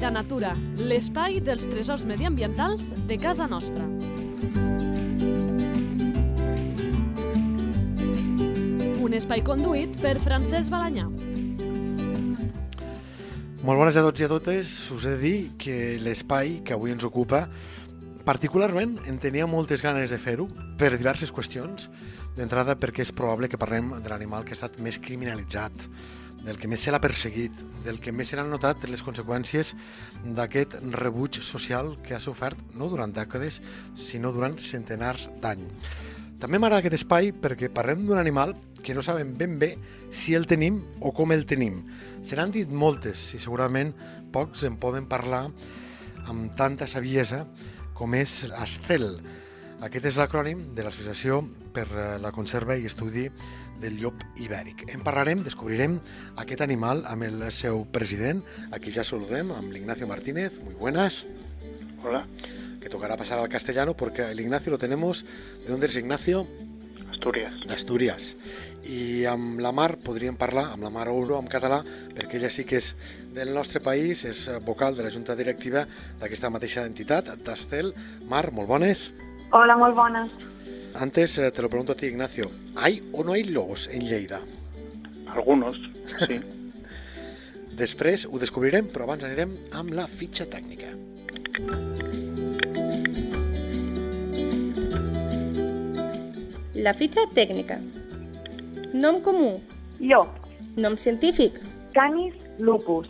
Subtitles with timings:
[0.00, 3.84] Aire Natura, l'espai dels tresors mediambientals de casa nostra.
[9.04, 11.04] Un espai conduït per Francesc Balanyà.
[13.60, 14.72] Molt bones a tots i a totes.
[14.96, 17.42] Us he de dir que l'espai que avui ens ocupa
[18.24, 20.48] particularment en tenia moltes ganes de fer-ho
[20.80, 21.90] per diverses qüestions.
[22.40, 25.76] D'entrada perquè és probable que parlem de l'animal que ha estat més criminalitzat,
[26.44, 27.52] del que més se l'ha perseguit,
[27.84, 29.74] del que més se n'han notat les conseqüències
[30.36, 33.60] d'aquest rebuig social que ha sofert no durant dècades,
[33.94, 35.90] sinó durant centenars d'anys.
[36.40, 39.74] També m'agrada aquest espai perquè parlem d'un animal que no sabem ben bé
[40.08, 41.82] si el tenim o com el tenim.
[42.24, 43.92] Se n'han dit moltes i segurament
[44.32, 45.42] pocs en poden parlar
[46.32, 47.44] amb tanta saviesa
[47.92, 49.04] com és Astel.
[49.84, 51.42] Aquest és l'acrònim de l'Associació
[51.76, 51.86] per
[52.20, 53.26] la Conserva i Estudi
[53.80, 54.86] del Llop Ibèric.
[54.92, 55.98] En parlarem, descobrirem
[56.40, 60.60] aquest animal amb el seu president, aquí ja saludem, amb l'Ignacio Martínez.
[60.64, 61.26] Muy buenas.
[62.04, 62.26] Hola.
[62.80, 65.24] Que tocará pasar al castellano porque el Ignacio lo tenemos.
[65.64, 66.46] ¿De dónde eres Ignacio?
[67.10, 67.52] Astúries.
[67.68, 68.30] D'Astúries.
[68.88, 71.82] I amb la Mar podríem parlar, amb la Mar Ouro, en català,
[72.16, 72.94] perquè ella sí que és
[73.36, 75.84] del nostre país, és vocal de la Junta Directiva
[76.22, 77.92] d'aquesta mateixa entitat, d'Astel.
[78.24, 79.10] Mar, molt bones.
[79.52, 80.49] Hola, molt bones.
[80.94, 82.50] Antes eh, te lo pregunto a ti, Ignacio.
[82.76, 84.40] ¿Hay o no hay lobos en Lleida?
[85.26, 85.76] Algunos,
[86.26, 86.40] sí.
[87.80, 90.90] Després ho descobrirem, però abans anirem amb la fitxa tècnica.
[96.74, 97.78] La fitxa tècnica.
[98.92, 99.60] Nom comú.
[100.00, 100.28] Llop,
[100.76, 101.60] Nom científic.
[101.92, 103.08] canis lupus.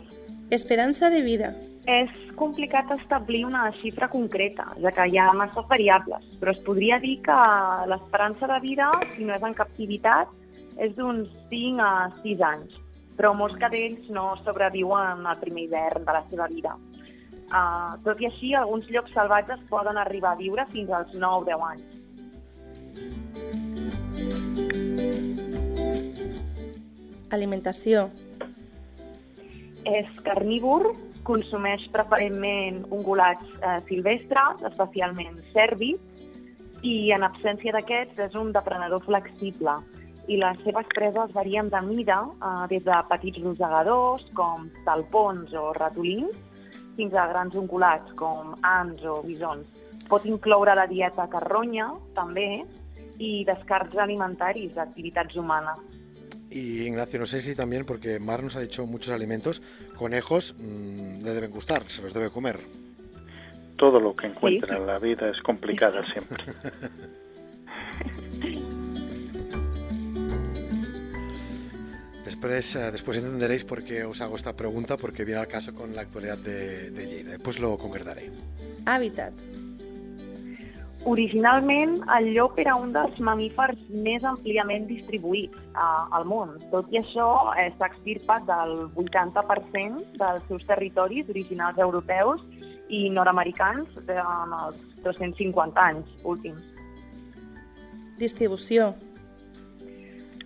[0.49, 1.55] Esperança de vida.
[1.85, 2.09] És
[2.41, 7.19] complicat establir una xifra concreta, ja que hi ha massa variables, però es podria dir
[7.25, 7.37] que
[7.91, 10.31] l'esperança de vida, si no és en captivitat,
[10.81, 12.79] és d'uns 5 a 6 anys,
[13.17, 16.73] però molts cadells no sobreviuen al primer hivern de la seva vida.
[17.51, 21.97] Uh, tot i així, alguns llocs salvatges poden arribar a viure fins als 9-10 anys.
[27.31, 28.09] Alimentació.
[29.87, 30.93] És carnívor,
[31.31, 35.99] consumeix preferentment ungulats eh, silvestres, especialment cervis,
[36.81, 39.77] i en absència d'aquests és un depredador flexible
[40.31, 45.71] i les seves preses varien de mida, eh, des de petits rosegadors, com talpons o
[45.77, 46.37] ratolins,
[46.97, 49.65] fins a grans ungulats, com ants o bisons.
[50.09, 52.65] Pot incloure la dieta carronya, també,
[53.21, 55.79] i descarts alimentaris d'activitats humanes.
[56.51, 59.61] Y Ignacio, no sé si también, porque Mar nos ha dicho muchos alimentos,
[59.95, 62.59] conejos mmm, le deben gustar, se los debe comer.
[63.77, 66.43] Todo lo que encuentra en la vida es complicada siempre.
[72.25, 75.95] Después, eh, después entenderéis por qué os hago esta pregunta, porque viene al caso con
[75.95, 77.31] la actualidad de, de Lleida.
[77.31, 78.31] Después lo concretaré.
[78.85, 79.33] Hàbitat.
[81.03, 86.51] Originalment, el llop era un dels mamífers més àmpliament distribuïts a, al món.
[86.69, 87.25] Tot i això,
[87.57, 92.43] eh, s'ha extirpat del 80% dels seus territoris originals europeus
[92.93, 96.61] i nord-americans en els 250 anys últims.
[98.21, 98.91] Distribució.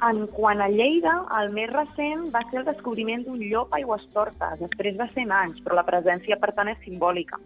[0.07, 4.59] En quant a Lleida, el més recent va ser el descobriment d'un llop a Aigüestortes,
[4.63, 7.39] després de 100 anys, però la presència, per tant, és simbòlica.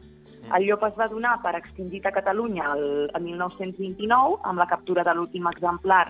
[0.57, 5.03] El llop es va donar per extingit a Catalunya el, el 1929 amb la captura
[5.05, 6.07] de l'últim exemplar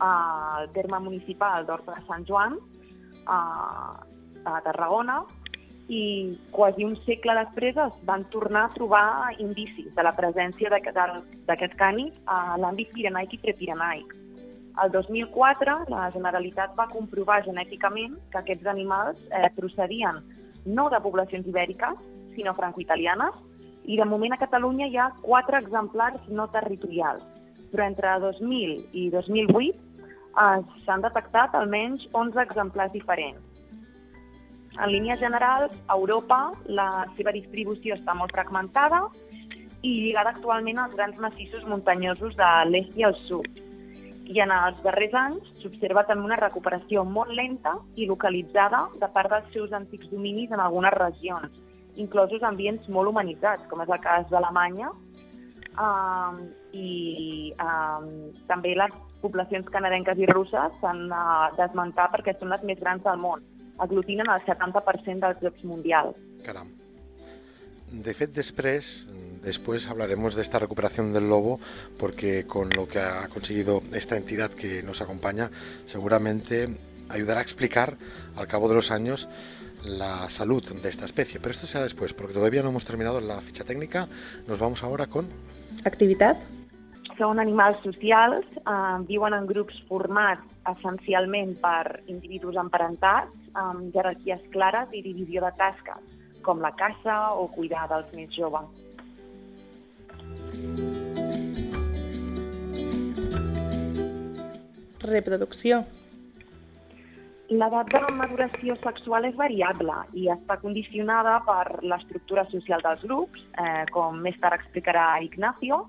[0.00, 2.56] al terme municipal d'Horta de Sant Joan,
[3.26, 3.38] a,
[4.44, 5.22] a Tarragona,
[5.88, 9.06] i quasi un segle després es van tornar a trobar
[9.38, 14.14] indicis de la presència d'aquest cànid a l'àmbit pirenaic i prepirenaic.
[14.82, 20.20] El 2004 la Generalitat va comprovar genèticament que aquests animals eh, procedien
[20.66, 22.02] no de poblacions ibèriques,
[22.34, 23.38] sinó franco-italianes,
[23.86, 27.22] i de moment a Catalunya hi ha quatre exemplars no territorials,
[27.72, 33.42] però entre 2000 i 2008 eh, s'han detectat almenys 11 exemplars diferents.
[34.76, 39.06] En línies generals, a Europa la seva distribució està molt fragmentada
[39.80, 43.46] i lligada actualment als grans massissos muntanyosos de l'est i el sud.
[44.26, 49.30] I en els darrers anys s'observa també una recuperació molt lenta i localitzada de part
[49.30, 51.54] dels seus antics dominis en algunes regions,
[51.96, 54.92] inclosos ambients molt humanitzats, com és el cas d'Alemanya,
[55.80, 56.40] um,
[56.76, 58.08] i um,
[58.48, 63.20] també les poblacions canadenques i russes s'han uh, d'esmentar perquè són les més grans del
[63.20, 63.44] món.
[63.82, 66.18] Aglutinen el 70% dels llocs mundials.
[66.46, 66.72] Caram.
[67.86, 69.06] De fet, després,
[69.44, 71.60] después hablaremos de esta recuperación del lobo,
[71.98, 75.50] porque con lo que ha conseguido esta entidad que nos acompaña,
[75.86, 76.68] seguramente
[77.08, 77.96] ayudará a explicar
[78.36, 79.28] al cabo de los años
[79.84, 81.40] la salud de esta especie.
[81.40, 84.08] Pero esto será después, porque todavía no hemos terminado la ficha técnica.
[84.46, 85.28] Nos vamos ahora con...
[85.84, 86.38] Activitat?
[87.16, 94.92] Són animals socials, eh, viuen en grups formats essencialment per individus emparentats, amb jerarquies clares
[94.92, 96.02] i divisió de tasques,
[96.44, 98.68] com la caça o cuidar dels més joves.
[105.06, 105.84] Reproducció.
[107.46, 113.84] L'edat de maduració sexual és variable i està condicionada per l'estructura social dels grups, eh,
[113.94, 115.84] com més tard explicarà Ignacio,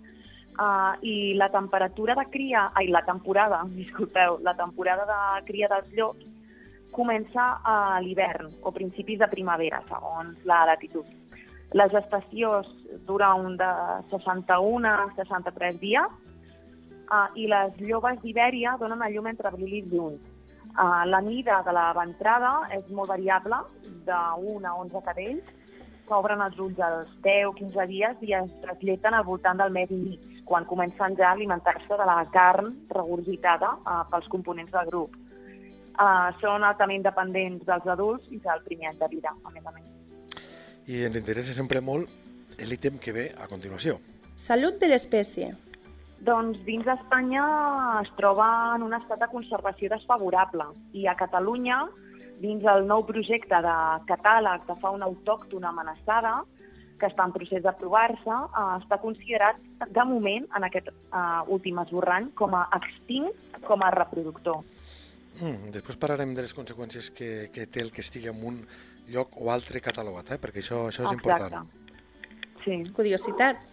[0.53, 5.89] eh, i la temperatura de cria, ai, la temporada, disculpeu, la temporada de cria dels
[5.97, 6.29] llops
[6.91, 11.09] comença a l'hivern o principis de primavera, segons la latitud.
[11.73, 12.61] La gestació
[13.09, 13.73] dura un de
[14.13, 16.13] 61 a 63 dies
[17.11, 20.17] uh, i les lloves d'Ibèria donen a llum entre abril i juny.
[20.77, 23.57] Uh, la mida de la ventrada és molt variable,
[24.05, 25.47] de 1 a 11 cadells,
[26.07, 29.97] que obren els ulls als 10-15 dies i es trasleten al voltant del mes i
[29.97, 35.17] mig, quan comencen ja a alimentar-se de la carn regurgitada uh, pels components del grup.
[35.97, 39.73] Uh, són altament dependents dels adults i del primer any de vida, a més a
[39.73, 39.89] més.
[40.87, 42.13] I ens interessa sempre molt
[42.69, 43.97] l'ítem que ve a continuació.
[44.37, 45.55] Salut de l'espècie.
[46.25, 47.45] Doncs dins d'Espanya
[48.01, 50.65] es troba en un estat de conservació desfavorable
[50.97, 51.83] i a Catalunya,
[52.41, 53.75] dins el nou projecte de
[54.09, 56.39] catàleg de fauna autòctona amenaçada,
[56.97, 61.21] que està en procés d'aprovar-se, eh, està considerat de moment, en aquest eh,
[61.53, 63.29] últim esborrany, com a extint
[63.67, 64.63] com a reproductor.
[65.37, 68.63] Mm, després parlarem de les conseqüències que, que té el que estigui en un
[69.13, 70.39] lloc o altre catalogat, eh?
[70.41, 71.69] perquè això, això és important.
[72.65, 72.81] Sí.
[72.97, 73.69] Curiositats.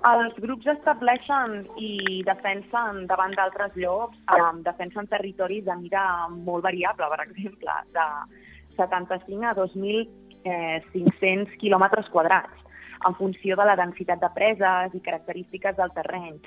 [0.00, 7.04] Els grups estableixen i defensen davant d'altres llocs, eh, defensen territoris de mida molt variable,
[7.12, 8.06] per exemple, de
[8.78, 12.56] 75 a 2.500 quilòmetres quadrats,
[13.04, 16.40] en funció de la densitat de preses i característiques del terreny.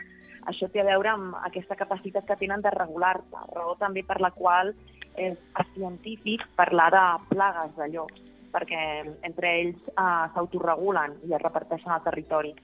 [0.50, 4.32] Això té a veure amb aquesta capacitat que tenen de regular-se, raó també per la
[4.32, 4.74] qual
[5.16, 5.38] és
[5.76, 8.20] científic parlar de plagues de llocs,
[8.52, 8.82] perquè
[9.22, 12.56] entre ells eh, s'autoregulen i es reparteixen al territori.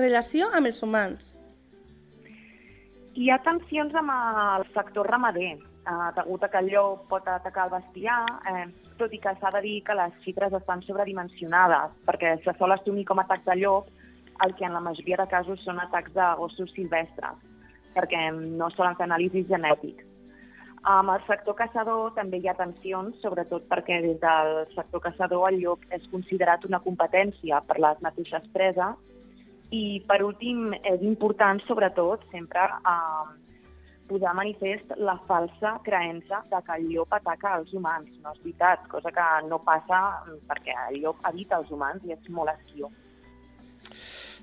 [0.00, 1.34] Relació amb els humans.
[3.20, 7.66] Hi ha tensions amb el sector ramader, eh, degut a que el llop pot atacar
[7.66, 8.20] el bestiar,
[8.52, 8.66] eh,
[8.96, 13.04] tot i que s'ha de dir que les xifres estan sobredimensionades, perquè se sol assumir
[13.04, 13.88] com a atac de llop
[14.46, 17.36] el que en la majoria de casos són atacs de gossos silvestres,
[17.94, 20.06] perquè no solen fer anàlisis genètics.
[20.82, 25.60] Amb el sector caçador també hi ha tensions, sobretot perquè des del sector caçador el
[25.60, 28.96] llop és considerat una competència per les mateixes preses
[29.70, 33.50] i, per últim, és important, sobretot, sempre eh,
[34.10, 38.10] posar manifest la falsa creença de que el llop ataca els humans.
[38.24, 40.00] No és veritat, cosa que no passa
[40.50, 42.90] perquè el llop evita els humans i és molt esquiu.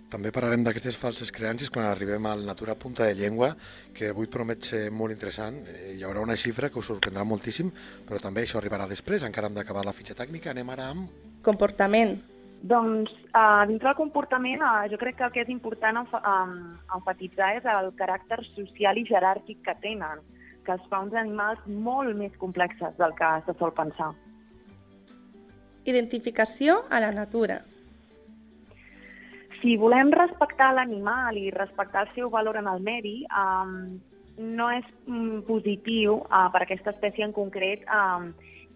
[0.08, 3.50] També parlarem d'aquestes falses creències quan arribem al Natura Punta de Llengua,
[3.94, 5.60] que avui promet ser molt interessant.
[5.68, 7.74] Eh, Hi haurà una xifra que us sorprendrà moltíssim,
[8.08, 10.56] però també això arribarà després, encara hem d'acabar la fitxa tècnica.
[10.56, 11.12] Anem ara amb...
[11.44, 12.16] Comportament.
[12.62, 16.56] Doncs, uh, dintre del comportament, uh, jo crec que el que és important enf um,
[16.98, 20.24] enfatitzar és el caràcter social i jeràrquic que tenen,
[20.66, 24.12] que els fa uns animals molt més complexes del que se sol pensar.
[25.86, 27.62] Identificació a la natura.
[29.62, 33.96] Si volem respectar l'animal i respectar el seu valor en el medi, um,
[34.38, 38.30] no és mm, positiu uh, per aquesta espècie en concret um,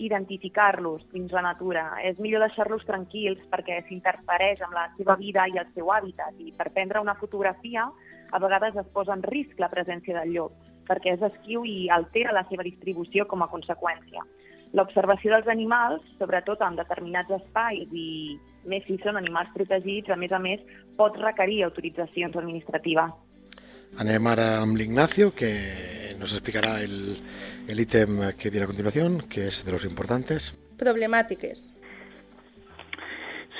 [0.06, 1.86] identificar-los dins la natura.
[2.04, 6.52] És millor deixar-los tranquils perquè s'interfereix amb la seva vida i el seu hàbitat i
[6.58, 7.88] per prendre una fotografia
[8.32, 10.60] a vegades es posa en risc la presència del llop
[10.92, 14.24] perquè és esquiu i altera la seva distribució com a conseqüència.
[14.78, 18.38] L'observació dels animals, sobretot en determinats espais i
[18.72, 20.64] més si són animals protegits, a més a més,
[21.00, 23.12] pot requerir autoritzacions administratives.
[24.00, 27.18] Anem ara amb l'Ignacio, que nos explicará el,
[27.68, 30.54] el ítem que viene a continuación, que es de los importantes.
[30.78, 31.74] Problemàtiques.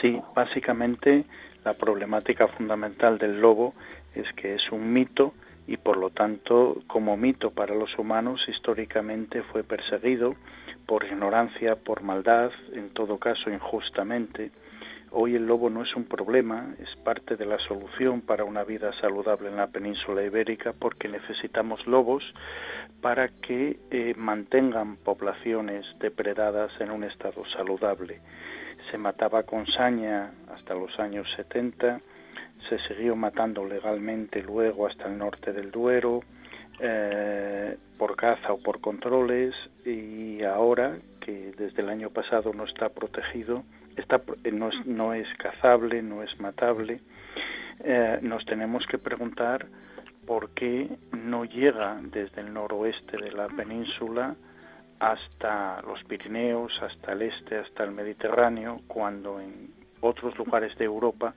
[0.02, 1.26] Sí, básicamente
[1.64, 3.74] la problemática fundamental del lobo
[4.16, 5.34] es que es un mito
[5.68, 10.36] y por lo tanto como mito para los humanos históricamente fue perseguido
[10.86, 14.52] por ignorancia, por maldad, en todo caso injustamente.
[15.14, 18.94] Hoy el lobo no es un problema, es parte de la solución para una vida
[19.02, 22.24] saludable en la península ibérica porque necesitamos lobos
[23.02, 28.22] para que eh, mantengan poblaciones depredadas en un estado saludable.
[28.90, 32.00] Se mataba con saña hasta los años 70,
[32.70, 36.22] se siguió matando legalmente luego hasta el norte del Duero,
[36.80, 39.54] eh, por caza o por controles
[39.86, 43.64] y ahora que desde el año pasado no está protegido,
[43.96, 47.00] está, no, es, no es cazable, no es matable,
[47.84, 49.66] eh, nos tenemos que preguntar
[50.26, 54.36] por qué no llega desde el noroeste de la península
[55.00, 61.34] hasta los Pirineos, hasta el este, hasta el Mediterráneo, cuando en otros lugares de Europa,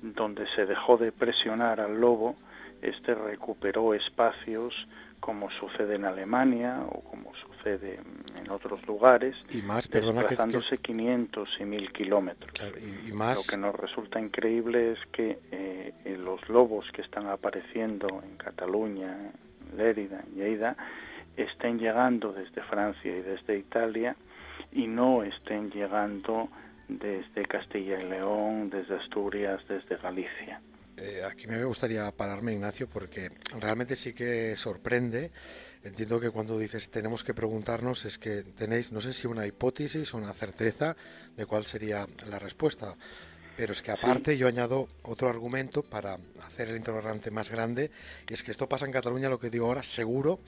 [0.00, 2.36] donde se dejó de presionar al lobo,
[2.80, 4.74] este recuperó espacios
[5.20, 11.48] como sucede en Alemania o como sucede en otros lugares, y más, perdona, desplazándose 500
[11.60, 12.52] y 1000 kilómetros.
[13.06, 13.36] y, más...
[13.36, 19.30] Lo que nos resulta increíble es que eh, los lobos que están apareciendo en Cataluña,
[19.70, 20.76] en Lérida, en Lleida,
[21.36, 24.16] estén llegando desde Francia y desde Italia
[24.72, 26.48] y no estén llegando
[26.88, 30.60] desde Castilla y León, desde Asturias, desde Galicia.
[30.96, 33.28] Eh, aquí me gustaría pararme, Ignacio, porque
[33.60, 35.32] realmente sí que sorprende.
[35.84, 40.14] Entiendo que cuando dices tenemos que preguntarnos es que tenéis, no sé si una hipótesis
[40.14, 40.96] o una certeza
[41.36, 42.96] de cuál sería la respuesta.
[43.54, 47.90] Pero es que aparte yo añado otro argumento para hacer el interrogante más grande,
[48.28, 50.40] y es que esto pasa en Cataluña, lo que digo ahora, seguro,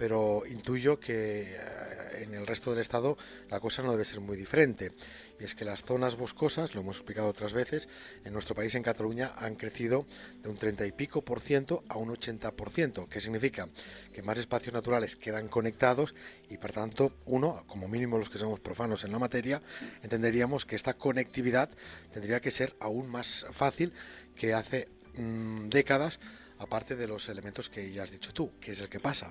[0.00, 3.18] pero intuyo que eh, en el resto del Estado
[3.50, 4.92] la cosa no debe ser muy diferente.
[5.38, 7.86] Y es que las zonas boscosas, lo hemos explicado otras veces,
[8.24, 10.06] en nuestro país, en Cataluña, han crecido
[10.40, 13.68] de un 30 y pico por ciento a un 80 por ciento, que significa
[14.14, 16.14] que más espacios naturales quedan conectados
[16.48, 19.60] y, por tanto, uno, como mínimo los que somos profanos en la materia,
[20.02, 21.68] entenderíamos que esta conectividad
[22.10, 23.92] tendría que ser aún más fácil
[24.34, 24.88] que hace
[25.18, 26.20] mm, décadas,
[26.58, 29.30] aparte de los elementos que ya has dicho tú, que es el que pasa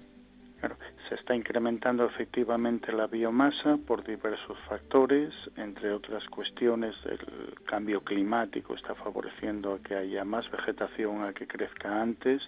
[1.08, 8.76] se está incrementando efectivamente la biomasa por diversos factores, entre otras cuestiones el cambio climático
[8.76, 12.42] está favoreciendo a que haya más vegetación a que crezca antes,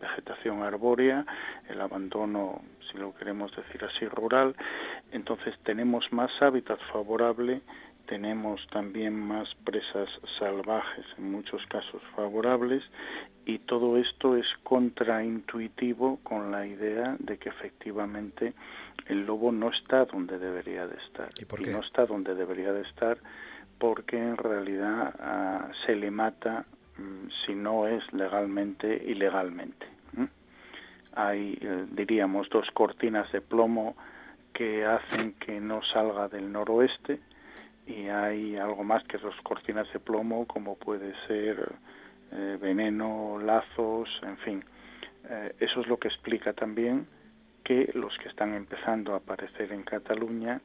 [0.00, 1.24] vegetación arbórea,
[1.68, 4.54] el abandono, si lo queremos decir así, rural,
[5.10, 7.62] entonces tenemos más hábitat favorable
[8.06, 10.08] tenemos también más presas
[10.38, 12.82] salvajes, en muchos casos favorables,
[13.46, 18.54] y todo esto es contraintuitivo con la idea de que efectivamente
[19.06, 21.28] el lobo no está donde debería de estar.
[21.38, 23.18] ¿Y, no está donde debería de estar
[23.78, 26.64] porque en realidad ah, se le mata
[26.96, 29.86] mm, si no es legalmente, ilegalmente.
[31.16, 33.94] Hay, eh, diríamos, dos cortinas de plomo
[34.52, 37.20] que hacen que no salga del noroeste
[37.86, 41.74] y hay algo más que dos cortinas de plomo como puede ser
[42.32, 44.64] eh, veneno, lazos, en fin.
[45.28, 47.06] Eh, eso es lo que explica también
[47.62, 50.60] que los que están empezando a aparecer en Cataluña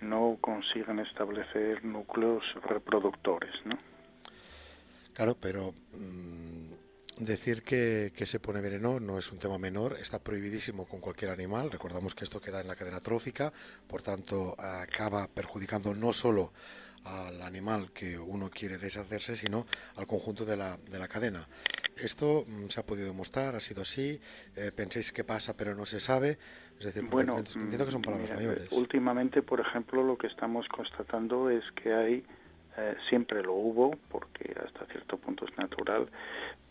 [0.00, 3.76] no consiguen establecer núcleos reproductores, ¿no?
[5.14, 6.45] Claro, pero mm,
[7.18, 11.30] decir que, que, se pone veneno no es un tema menor, está prohibidísimo con cualquier
[11.30, 11.70] animal.
[11.70, 13.52] Recordamos que esto queda en la cadena trófica,
[13.86, 16.52] por tanto acaba perjudicando no solo
[17.06, 21.46] al animal que uno quiere deshacerse, sino al conjunto de la, de la cadena.
[21.96, 24.20] Esto mm, se ha podido demostrar, ha sido así.
[24.56, 26.38] Eh, penséis que pasa, pero no se sabe.
[26.78, 28.68] Es decir, bueno, entiendo que son palabras mayores.
[28.72, 32.24] Últimamente, por ejemplo, lo que estamos constatando es que hay,
[32.76, 36.08] eh, siempre lo hubo, porque hasta cierto punto es natural,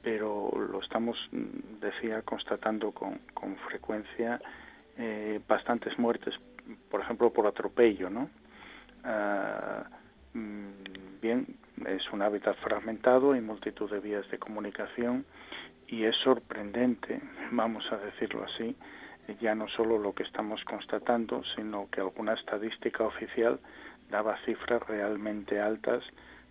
[0.02, 4.40] pero lo estamos, mm, decía, constatando con, con frecuencia
[4.98, 6.36] eh, bastantes muertes,
[6.90, 8.30] por ejemplo, por atropello, ¿no?
[10.34, 11.46] Mm, bien,
[11.86, 15.26] es un hábitat fragmentado, hay multitud de vías de comunicación
[15.88, 17.22] y es sorprendente,
[17.52, 18.76] vamos a decirlo así,
[19.40, 23.60] ya no solo lo que estamos constatando, sino que alguna estadística oficial
[24.10, 26.04] daba cifras realmente altas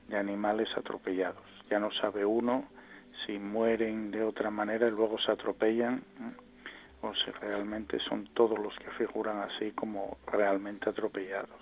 [0.09, 1.45] de animales atropellados.
[1.71, 2.69] Ya no sabe uno
[3.27, 6.03] si mueren de otra manera y luego se atropellan
[7.01, 11.61] o si realmente son todos los que figuran así como realmente atropellados.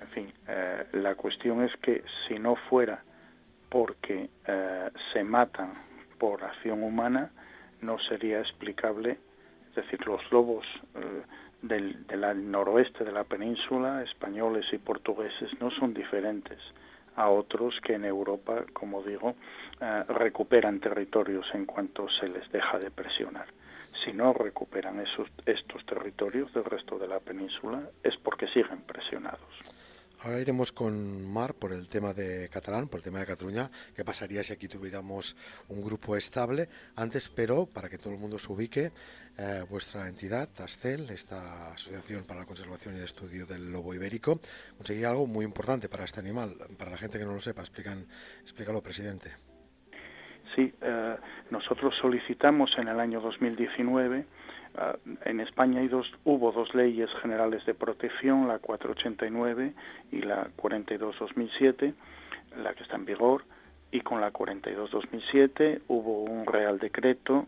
[0.00, 3.02] En fin, eh, la cuestión es que si no fuera
[3.68, 5.72] porque eh, se matan
[6.18, 7.30] por acción humana,
[7.80, 9.18] no sería explicable,
[9.70, 11.22] es decir, los lobos eh,
[11.62, 12.06] del,
[12.50, 16.58] noroeste de la península, españoles y portugueses, no son diferentes
[17.16, 19.34] a otros que en Europa, como digo,
[20.08, 23.46] recuperan territorios en cuanto se les deja de presionar.
[24.04, 29.79] Si no recuperan esos, estos territorios del resto de la península es porque siguen presionados.
[30.22, 33.70] Ahora iremos con Mar por el tema de catalán, por el tema de Cataluña.
[33.96, 35.34] ¿Qué pasaría si aquí tuviéramos
[35.70, 36.68] un grupo estable?
[36.94, 38.92] Antes, pero, para que todo el mundo se ubique,
[39.38, 44.40] eh, vuestra entidad, TASCEL, esta Asociación para la Conservación y el Estudio del Lobo Ibérico,
[44.76, 46.50] conseguía algo muy importante para este animal.
[46.78, 48.04] Para la gente que no lo sepa, explican,
[48.42, 49.30] explícalo, presidente.
[50.54, 51.16] Sí, eh,
[51.50, 54.39] nosotros solicitamos en el año 2019 Ah,
[55.24, 59.72] en España hay dos, hubo dos leyes generales de protección, la 489
[60.12, 61.94] y la 42-2007,
[62.62, 63.44] la que está en vigor,
[63.90, 67.46] y con la 42-2007 hubo un Real Decreto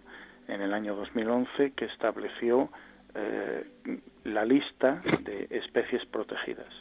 [0.49, 2.71] en el año 2011 que estableció
[3.15, 3.65] eh,
[4.25, 6.73] la lista de especies protegidas.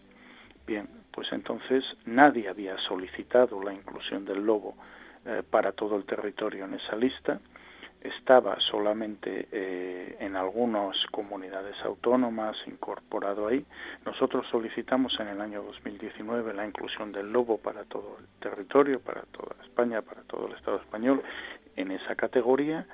[0.66, 4.76] Bien, pues entonces nadie había solicitado la inclusión del lobo
[5.26, 7.40] eh, para todo el territorio en esa lista
[8.02, 13.66] estaba solamente eh, en algunas comunidades autónomas incorporado ahí.
[14.06, 19.22] Nosotros solicitamos en el año 2019 la inclusión del lobo para todo el territorio, para
[19.32, 21.22] toda España, para todo el Estado español
[21.76, 22.88] en esa categoría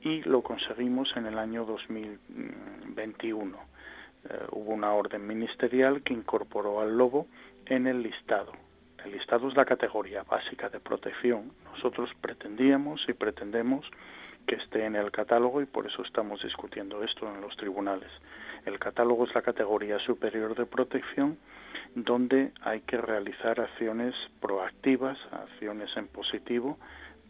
[0.00, 3.56] y lo conseguimos en el año 2021.
[3.56, 7.26] Eh, hubo una orden ministerial que incorporó al lobo
[7.66, 8.52] en el listado.
[9.04, 11.52] El listado es la categoría básica de protección.
[11.64, 13.86] Nosotros pretendíamos y pretendemos
[14.46, 18.10] que esté en el catálogo y por eso estamos discutiendo esto en los tribunales.
[18.66, 21.38] El catálogo es la categoría superior de protección
[21.94, 26.78] donde hay que realizar acciones proactivas, acciones en positivo,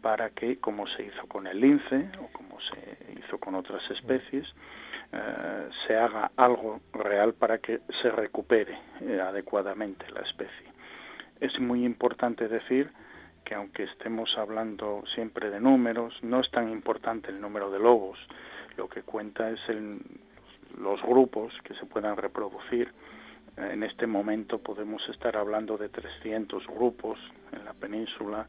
[0.01, 4.45] para que, como se hizo con el lince o como se hizo con otras especies,
[5.11, 10.67] eh, se haga algo real para que se recupere eh, adecuadamente la especie.
[11.39, 12.91] Es muy importante decir
[13.45, 18.19] que aunque estemos hablando siempre de números, no es tan importante el número de lobos.
[18.75, 20.01] Lo que cuenta es el,
[20.77, 22.91] los grupos que se puedan reproducir.
[23.55, 27.19] En este momento podemos estar hablando de 300 grupos
[27.53, 28.47] en la península,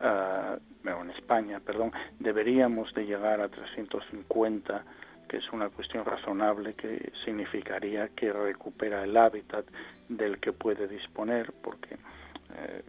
[0.00, 1.92] uh, en España, perdón.
[2.18, 4.84] Deberíamos de llegar a 350
[5.28, 9.64] que es una cuestión razonable que significaría que recupera el hábitat
[10.06, 12.82] del que puede disponer, porque eh,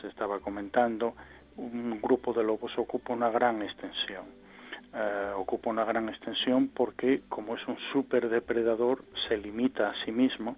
[0.00, 1.14] se estaba comentando,
[1.56, 4.24] un grupo de lobos ocupa una gran extensión.
[4.92, 10.56] Eh, ocupa una gran extensión porque, como es un superdepredador, se limita a sí mismo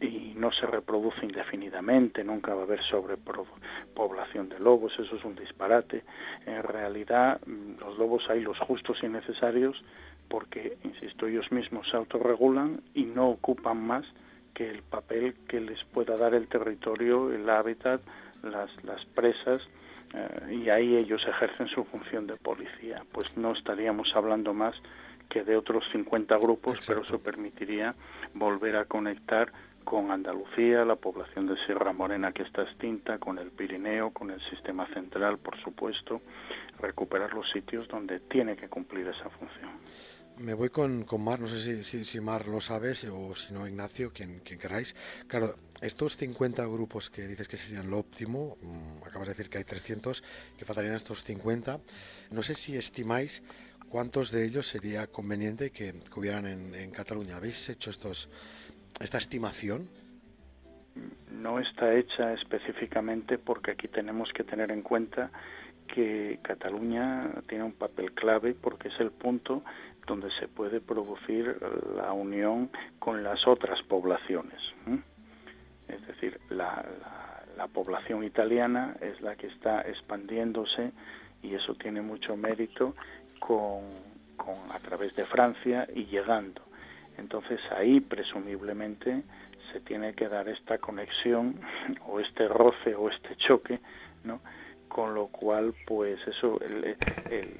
[0.00, 5.34] y no se reproduce indefinidamente, nunca va a haber sobrepoblación de lobos, eso es un
[5.34, 6.04] disparate.
[6.44, 7.40] En realidad,
[7.80, 9.82] los lobos hay los justos y necesarios
[10.28, 14.04] porque, insisto, ellos mismos se autorregulan y no ocupan más
[14.52, 18.00] que el papel que les pueda dar el territorio, el hábitat,
[18.44, 19.62] las, las presas
[20.14, 23.02] eh, y ahí ellos ejercen su función de policía.
[23.12, 24.74] Pues no estaríamos hablando más
[25.28, 27.94] que de otros 50 grupos, pero eso permitiría
[28.34, 29.52] volver a conectar
[29.84, 34.40] con Andalucía, la población de Sierra Morena que está extinta, con el Pirineo, con el
[34.48, 36.22] sistema central, por supuesto,
[36.80, 39.70] recuperar los sitios donde tiene que cumplir esa función.
[40.38, 43.68] Me voy con, con Mar, no sé si, si, Mar lo sabes o si no
[43.68, 44.96] Ignacio, quien, quien queráis.
[45.28, 49.58] Claro, estos 50 grupos que dices que serían lo óptimo, mm, acabas de decir que
[49.58, 50.24] hay 300,
[50.58, 51.78] que faltarían estos 50.
[52.32, 53.44] No sé si estimáis
[53.88, 57.36] cuántos de ellos sería conveniente que, hubieran en, en, Cataluña.
[57.36, 58.28] ¿Habéis hecho estos,
[59.00, 59.88] esta estimación?
[61.30, 65.30] No está hecha específicamente porque aquí tenemos que tener en cuenta
[65.86, 69.62] que Cataluña tiene un papel clave porque es el punto
[70.06, 71.58] donde se puede producir
[71.96, 74.60] la unión con las otras poblaciones.
[75.88, 76.84] Es decir, la,
[77.56, 80.92] la, población italiana es la que está expandiéndose
[81.42, 82.94] y eso tiene mucho mérito
[83.38, 83.82] con,
[84.70, 86.62] a través de Francia y llegando.
[87.18, 89.22] Entonces ahí presumiblemente
[89.72, 91.60] se tiene que dar esta conexión
[92.06, 93.80] o este roce o este choque,
[94.24, 94.40] ¿no?
[94.88, 96.96] con lo cual pues eso el,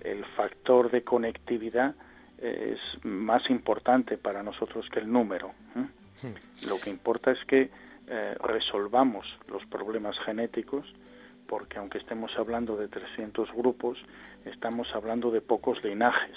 [0.04, 1.96] el factor de conectividad
[2.44, 5.54] es más importante para nosotros que el número.
[5.74, 6.68] Hmm.
[6.68, 7.70] Lo que importa es que
[8.06, 10.86] eh, resolvamos los problemas genéticos,
[11.46, 13.98] porque aunque estemos hablando de 300 grupos,
[14.44, 16.36] estamos hablando de pocos linajes,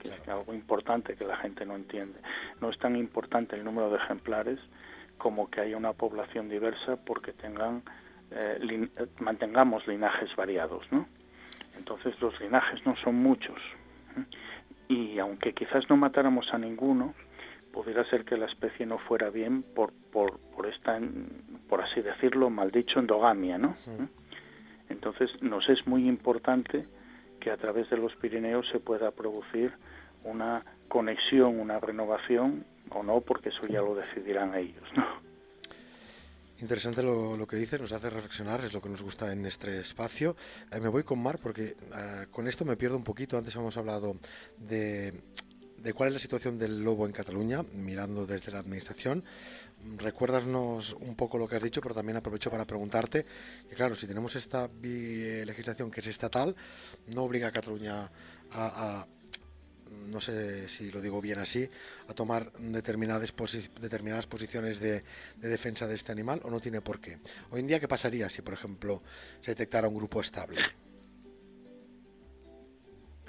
[0.00, 2.18] que es algo importante que la gente no entiende.
[2.60, 4.58] No es tan importante el número de ejemplares
[5.18, 7.82] como que haya una población diversa porque tengan
[8.30, 8.88] eh,
[9.20, 11.06] mantengamos linajes variados, ¿no?
[11.76, 13.58] Entonces los linajes no son muchos
[14.88, 17.14] y aunque quizás no matáramos a ninguno,
[17.72, 20.98] pudiera ser que la especie no fuera bien por, por, por esta,
[21.68, 23.74] por así decirlo, mal dicho, endogamia, ¿no?
[24.88, 26.86] Entonces nos es muy importante
[27.40, 29.72] que a través de los Pirineos se pueda producir
[30.24, 35.27] una conexión, una renovación o no, porque eso ya lo decidirán ellos, ¿no?
[36.60, 40.34] Interesante lo, que dice, nos hace reflexionar, es lo que nos gusta en este espacio.
[40.72, 43.38] Eh, me voy con Mar porque eh, con esto me pierdo un poquito.
[43.38, 44.16] Antes hemos hablado
[44.58, 45.22] de
[45.82, 49.24] de cuál es la situación del lobo en Cataluña, mirando desde la administración.
[49.96, 53.24] Recuérdanos un poco lo que has dicho, pero también aprovecho para preguntarte
[53.68, 56.56] que, claro, si tenemos esta legislación que es estatal,
[57.14, 58.10] no obliga a Cataluña
[58.50, 59.06] a,
[60.08, 61.68] no sé si lo digo bien así,
[62.08, 63.34] a tomar determinadas,
[63.80, 65.02] determinadas posiciones de,
[65.36, 67.18] de, defensa de este animal o no tiene por qué.
[67.50, 69.02] Hoy en día, ¿qué pasaría si, por ejemplo,
[69.40, 70.60] se detectara un grupo estable?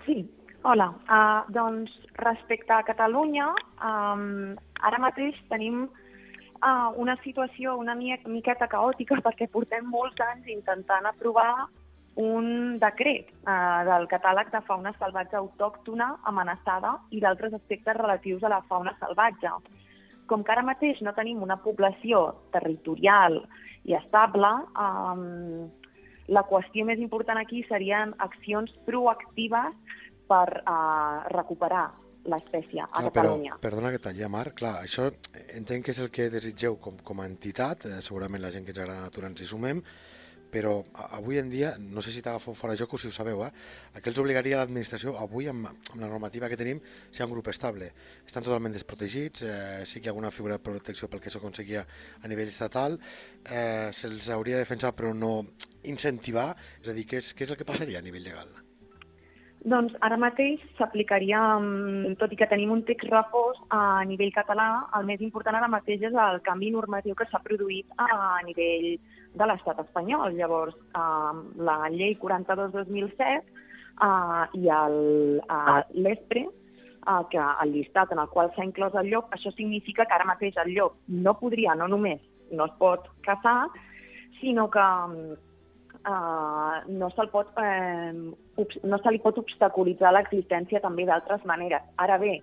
[0.06, 0.30] Sí,
[0.64, 0.90] hola.
[0.90, 9.20] Uh, doncs respecte a Catalunya, um, ara mateix tenim uh, una situació una miqueta caòtica
[9.26, 11.68] perquè portem molts anys intentant aprovar
[12.20, 18.54] un decret uh, del catàleg de fauna salvatge autòctona amenaçada i d'altres aspectes relatius a
[18.56, 19.54] la fauna salvatge.
[20.28, 23.42] Com que ara mateix no tenim una població territorial
[23.86, 25.70] i estable, um,
[26.30, 29.74] la qüestió més important aquí serien accions proactives
[30.30, 31.88] per uh, recuperar
[32.30, 33.56] l'espècie a clar, Catalunya.
[33.56, 35.08] Però, perdona que talli, Mar, clar, això
[35.58, 38.76] entenc que és el que desitgeu com, com a entitat, eh, segurament la gent que
[38.76, 39.82] ens agrada la natura ens hi sumem,
[40.52, 40.84] però
[41.18, 43.52] avui en dia, no sé si t'agafo fora de joc o si ho sabeu, eh?
[43.96, 46.82] aquí els obligaria l'administració, avui amb, amb la normativa que tenim,
[47.12, 47.92] ser un grup estable.
[48.26, 51.86] Estan totalment desprotegits, eh, sí que hi ha alguna figura de protecció pel que s'aconseguia
[52.24, 53.00] a nivell estatal,
[53.46, 55.46] eh, se'ls hauria de defensar però no
[55.84, 58.50] incentivar, és a dir, què és, què és el que passaria a nivell legal?
[59.60, 64.88] Doncs ara mateix s'aplicaria, mm, tot i que tenim un text reforç a nivell català,
[64.96, 68.96] el més important ara mateix és el canvi normatiu que s'ha produït a nivell
[69.34, 70.36] de l'estat espanyol.
[70.38, 73.44] Llavors, eh, la llei 42-2007
[74.02, 74.66] eh, i
[76.04, 80.18] l'ESPRE, eh, que el llistat en el qual s'ha inclòs el llop, això significa que
[80.18, 83.70] ara mateix el llop no podria, no només no es pot caçar,
[84.40, 84.86] sinó que
[86.06, 91.84] eh, no se'l pot, eh, no se li pot obstaculitzar l'existència també d'altres maneres.
[91.98, 92.40] Ara bé,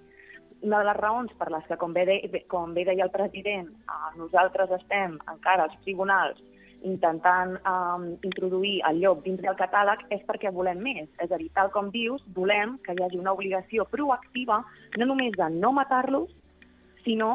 [0.62, 3.72] una de les raons per les que, com bé, de, com bé deia el president,
[3.72, 6.42] eh, nosaltres estem encara als tribunals
[6.86, 11.10] intentant eh, introduir el lloc dins del catàleg és perquè volem més.
[11.22, 14.62] És a dir, tal com dius, volem que hi hagi una obligació proactiva
[14.96, 16.32] no només de no matar-los,
[17.04, 17.32] sinó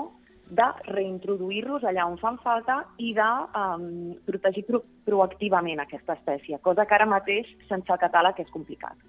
[0.51, 3.85] de reintroduir-los allà on fan falta i de um,
[4.27, 8.99] protegir pro proactivament aquesta espècie, cosa que ara mateix sense el catàleg és complicat.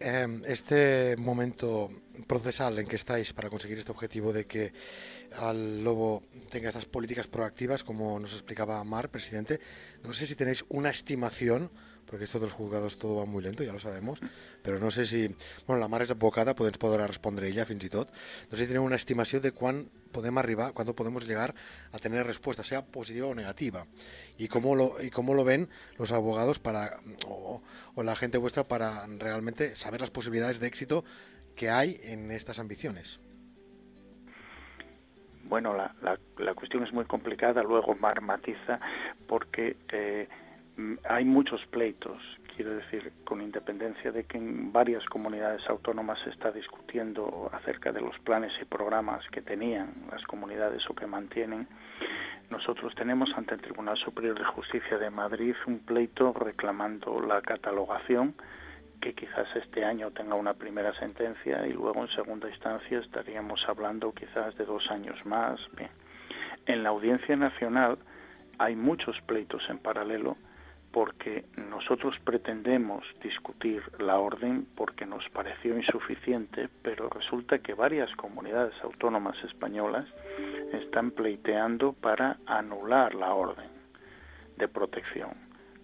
[0.00, 1.90] Este momento
[2.26, 4.72] procesal en que estáis para conseguir este objetivo de que
[5.38, 9.58] al lobo tenga estas políticas proactivas, como nos explicaba Mar, presidente,
[10.04, 11.70] no sé si tenéis una estimación
[12.08, 14.20] porque esto de los juzgados todo va muy lento, ya lo sabemos,
[14.62, 15.28] pero no sé si...
[15.66, 18.10] Bueno, la Mar és advocada, podem podrà respondre ella fins i tot.
[18.48, 21.54] No sé si tenim una estimació de quan podem arribar, cuándo podemos llegar
[21.92, 23.84] a tener respuesta, sea positiva o negativa.
[24.38, 25.68] Y cómo lo, y cómo lo ven
[25.98, 27.62] los abogados para, o,
[27.94, 31.04] o la gente vuestra para realmente saber las posibilidades de éxito
[31.54, 33.20] que hay en estas ambiciones.
[35.44, 38.80] Bueno, la, la, la cuestión es muy complicada, luego Mar matiza,
[39.26, 40.28] porque eh,
[41.08, 42.22] hay muchos pleitos,
[42.54, 48.00] quiero decir, con independencia de que en varias comunidades autónomas se está discutiendo acerca de
[48.00, 51.66] los planes y programas que tenían las comunidades o que mantienen,
[52.50, 58.34] nosotros tenemos ante el Tribunal Superior de Justicia de Madrid un pleito reclamando la catalogación
[59.00, 64.12] que quizás este año tenga una primera sentencia y luego en segunda instancia estaríamos hablando
[64.12, 65.60] quizás de dos años más.
[65.76, 65.90] Bien.
[66.66, 67.98] En la Audiencia Nacional
[68.58, 70.36] hay muchos pleitos en paralelo
[70.92, 78.74] porque nosotros pretendemos discutir la orden porque nos pareció insuficiente, pero resulta que varias comunidades
[78.82, 80.06] autónomas españolas
[80.72, 83.70] están pleiteando para anular la orden
[84.56, 85.30] de protección,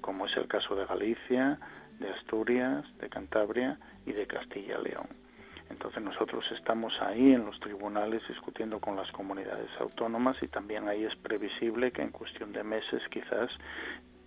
[0.00, 1.58] como es el caso de Galicia,
[1.98, 5.06] de Asturias, de Cantabria y de Castilla y León.
[5.70, 11.04] Entonces nosotros estamos ahí en los tribunales discutiendo con las comunidades autónomas y también ahí
[11.04, 13.50] es previsible que en cuestión de meses quizás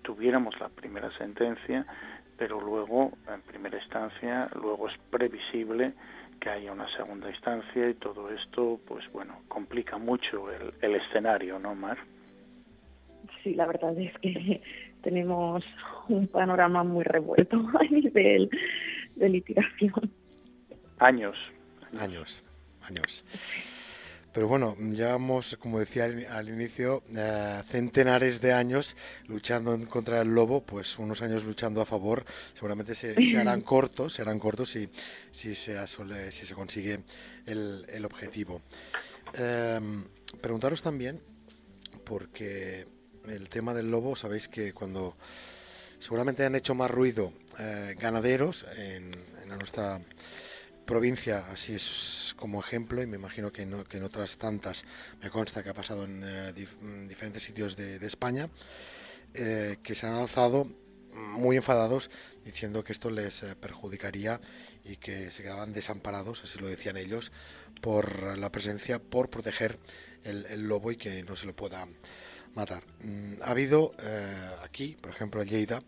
[0.07, 1.85] tuviéramos la primera sentencia,
[2.37, 5.91] pero luego, en primera instancia, luego es previsible
[6.39, 11.59] que haya una segunda instancia y todo esto, pues bueno, complica mucho el, el escenario,
[11.59, 11.97] ¿no, Mar?
[13.43, 14.61] Sí, la verdad es que
[15.03, 15.65] tenemos
[16.07, 18.49] un panorama muy revuelto a nivel
[19.17, 20.09] de litigación.
[20.99, 21.35] Años.
[21.99, 22.43] Años,
[22.87, 23.25] años.
[24.33, 28.95] Pero bueno, llevamos, como decía al, inicio, eh, centenares de años
[29.27, 34.21] luchando contra el lobo, pues unos años luchando a favor, seguramente se, harán cortos, se
[34.21, 34.89] harán cortos si,
[35.31, 36.99] si, se, si se consigue
[37.45, 38.61] el, objetivo.
[39.33, 40.05] Em,
[40.39, 41.21] preguntaros también,
[42.03, 42.87] porque
[43.27, 45.17] el tema del lobo, sabéis que cuando
[45.99, 49.99] seguramente han hecho más ruido eh, ganaderos en, en nuestra
[50.87, 54.85] provincia, así es como ejemplo, y me imagino que, en otras tantas
[55.21, 56.53] me consta que ha pasado en, eh,
[57.07, 58.49] diferentes sitios de, España,
[59.35, 60.65] eh, que se han alzado
[61.13, 62.09] muy enfadados
[62.45, 64.39] diciendo que esto les eh, perjudicaría
[64.85, 67.31] y que se quedaban desamparados, así lo decían ellos,
[67.81, 69.77] por la presencia, por proteger
[70.23, 71.85] el, lobo y que no se lo pueda
[72.55, 72.83] matar.
[73.01, 73.91] Mm, ha habido
[74.63, 75.83] aquí, por ejemplo, en Lleida,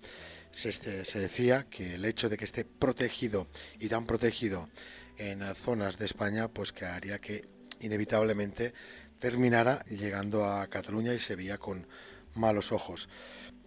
[0.52, 3.48] se, se, decía que el hecho de que esté protegido
[3.80, 4.70] y tan protegido
[5.18, 7.48] en zonas de España, pues que haría que
[7.82, 8.74] inevitablemente
[9.20, 11.88] terminara llegando a Cataluña y se veía con
[12.34, 13.10] malos ojos.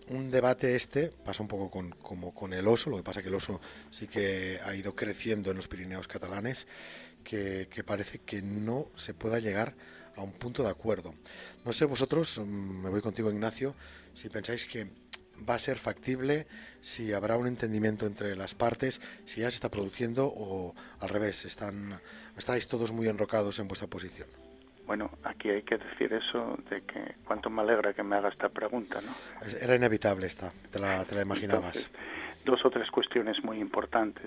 [0.08, 3.28] Un debate este pasa un poco con, como con el oso, lo que pasa que
[3.28, 6.66] el oso sí que ha ido creciendo en los Pirineos catalanes,
[7.22, 9.76] que, que parece que no se pueda llegar
[10.16, 11.14] a un punto de acuerdo.
[11.64, 13.74] No sé vosotros, mm, me voy contigo Ignacio,
[14.14, 14.88] si pensáis que
[15.48, 16.46] va a ser factible,
[16.80, 21.44] si habrá un entendimiento entre las partes, si ya se está produciendo o al revés,
[21.44, 21.92] están,
[22.36, 24.28] estáis todos muy enrocados en vuestra posición.
[24.86, 28.48] Bueno, aquí hay que decir eso de que cuánto me alegra que me haga esta
[28.48, 29.12] pregunta, ¿no?
[29.60, 31.90] Era inevitable esta, te la, te la imaginabas.
[32.44, 34.26] dos o tres cuestiones muy importantes.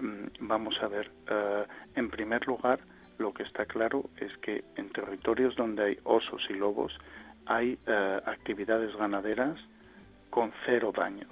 [0.00, 1.64] Mm, vamos a ver, eh,
[1.96, 2.80] en primer lugar,
[3.18, 6.96] lo que está claro es que en territorios donde hay osos y lobos
[7.46, 9.58] hay eh, actividades ganaderas
[10.30, 11.30] con cero daños.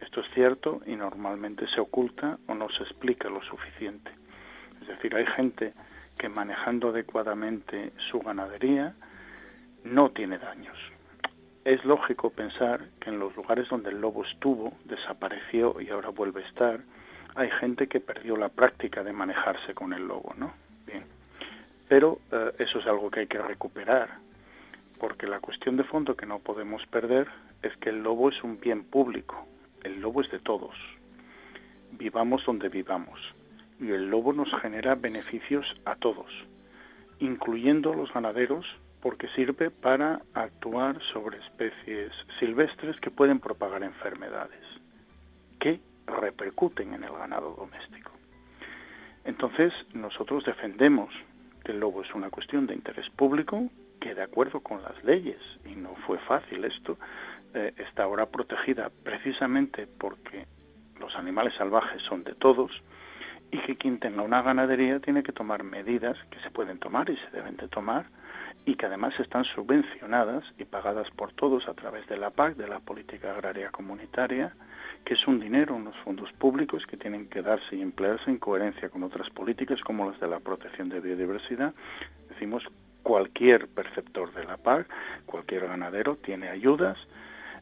[0.00, 4.10] Esto es cierto y normalmente se oculta o no se explica lo suficiente.
[4.80, 5.74] Es decir, hay gente
[6.18, 8.94] que manejando adecuadamente su ganadería
[9.84, 10.76] no tiene daños.
[11.64, 16.42] Es lógico pensar que en los lugares donde el lobo estuvo, desapareció y ahora vuelve
[16.42, 16.80] a estar,
[17.34, 20.52] hay gente que perdió la práctica de manejarse con el lobo, ¿no?
[20.86, 21.04] Bien.
[21.88, 24.18] Pero eh, eso es algo que hay que recuperar,
[24.98, 27.28] porque la cuestión de fondo que no podemos perder
[27.62, 29.46] es que el lobo es un bien público,
[29.84, 30.74] el lobo es de todos,
[31.92, 33.20] vivamos donde vivamos,
[33.80, 36.30] y el lobo nos genera beneficios a todos,
[37.20, 38.66] incluyendo los ganaderos,
[39.00, 44.64] porque sirve para actuar sobre especies silvestres que pueden propagar enfermedades,
[45.60, 48.10] que repercuten en el ganado doméstico.
[49.24, 51.14] Entonces, nosotros defendemos
[51.64, 53.68] que el lobo es una cuestión de interés público,
[54.08, 56.96] que de acuerdo con las leyes, y no fue fácil esto,
[57.52, 60.46] eh, está ahora protegida precisamente porque
[60.98, 62.70] los animales salvajes son de todos
[63.50, 67.18] y que quien tenga una ganadería tiene que tomar medidas que se pueden tomar y
[67.18, 68.06] se deben de tomar
[68.64, 72.66] y que además están subvencionadas y pagadas por todos a través de la PAC, de
[72.66, 74.54] la Política Agraria Comunitaria,
[75.04, 78.88] que es un dinero, unos fondos públicos que tienen que darse y emplearse en coherencia
[78.88, 81.74] con otras políticas como las de la protección de biodiversidad.
[82.28, 82.64] Decimos,
[83.02, 84.86] cualquier perceptor de la PAC,
[85.26, 86.98] cualquier ganadero tiene ayudas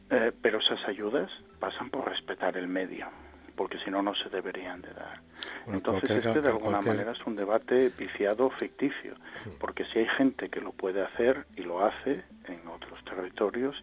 [0.09, 3.07] eh, pero esas ayudas pasan por respetar el medio,
[3.55, 5.19] porque si no, no se deberían de dar.
[5.67, 9.15] Entonces, este de alguna manera es un debate viciado ficticio,
[9.59, 13.75] porque si hay gente que lo puede hacer y lo hace en otros territorios,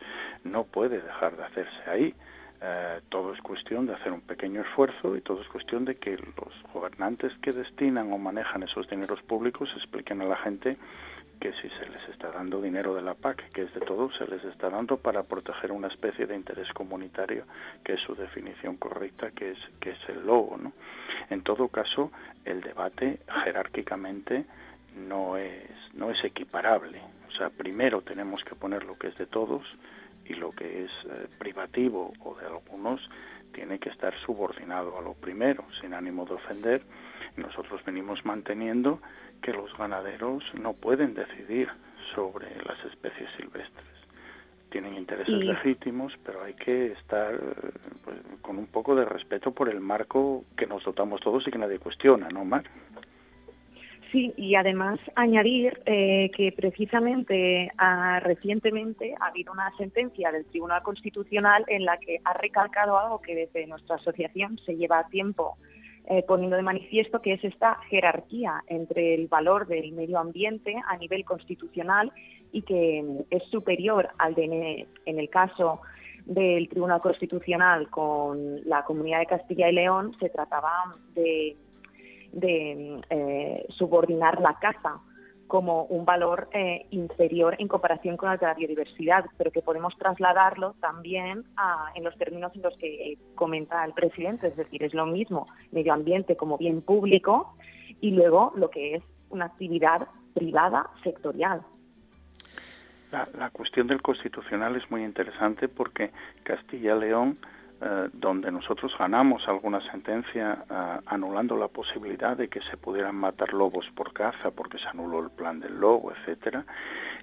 [0.45, 2.15] no puede dejar de hacerse ahí.
[2.63, 6.17] Eh, todo es cuestión de hacer un pequeño esfuerzo y todo es cuestión de que
[6.17, 10.79] los gobernantes que destinan o manejan esos dineros públicos expliquen a la gente
[11.41, 14.27] que si se les está dando dinero de la PAC, que es de todo, se
[14.27, 17.45] les está dando para proteger una especie de interés comunitario,
[17.85, 20.57] que es su definición correcta, que es, que es el lobo.
[20.57, 20.73] ¿no?
[21.31, 22.11] En todo caso,
[22.45, 24.45] el debate jerárquicamente
[24.97, 27.01] no es, no es equiparable.
[27.29, 29.65] O sea, primero tenemos que poner lo que es de todos
[30.25, 33.01] y lo que es eh, privativo o de algunos
[33.53, 36.83] tiene que estar subordinado a lo primero, sin ánimo de ofender.
[37.37, 39.01] Nosotros venimos manteniendo
[39.45, 41.69] que los ganaderos no pueden decidir
[42.15, 43.85] sobre las especies silvestres.
[44.71, 47.39] Tienen intereses legítimos, pero hay que estar
[48.05, 51.59] pues, con un poco de respeto por el marco que nos dotamos todos y que
[51.59, 52.65] nadie cuestiona, ¿no, Mar?
[54.11, 60.83] Sí, y además añadir eh, que precisamente ah, recientemente ha habido una sentencia del Tribunal
[60.83, 65.59] Constitucional en la que ha recalcado algo que desde nuestra asociación se lleva tiempo
[66.07, 70.97] eh, poniendo de manifiesto que es esta jerarquía entre el valor del medio ambiente a
[70.99, 72.13] nivel constitucional
[72.53, 75.81] y que mm, es superior al de, en el caso
[76.27, 81.57] del Tribunal Constitucional con la Comunidad de Castilla y León, se trataba de,
[82.33, 85.01] mm, eh, subordinar la caza
[85.55, 89.97] como un valor eh, inferior en comparación con el de la biodiversidad, pero que podemos
[89.97, 91.45] trasladarlo también
[91.95, 95.93] en los términos en los que comenta el presidente, es decir, es lo mismo medio
[95.93, 97.55] ambiente como bien público
[98.01, 101.63] y luego lo que es una actividad privada sectorial.
[103.13, 106.11] La, cuestión del constitucional es muy interesante porque
[106.43, 107.39] Castilla-León
[107.87, 113.53] eh, donde nosotros ganamos alguna sentencia eh, anulando la posibilidad de que se pudieran matar
[113.53, 116.65] lobos por caza porque se anuló el plan del lobo, etcétera,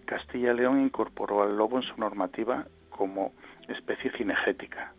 [0.05, 3.33] Castilla y León incorporó al lobo en su normativa como
[3.69, 4.93] especie cinegética.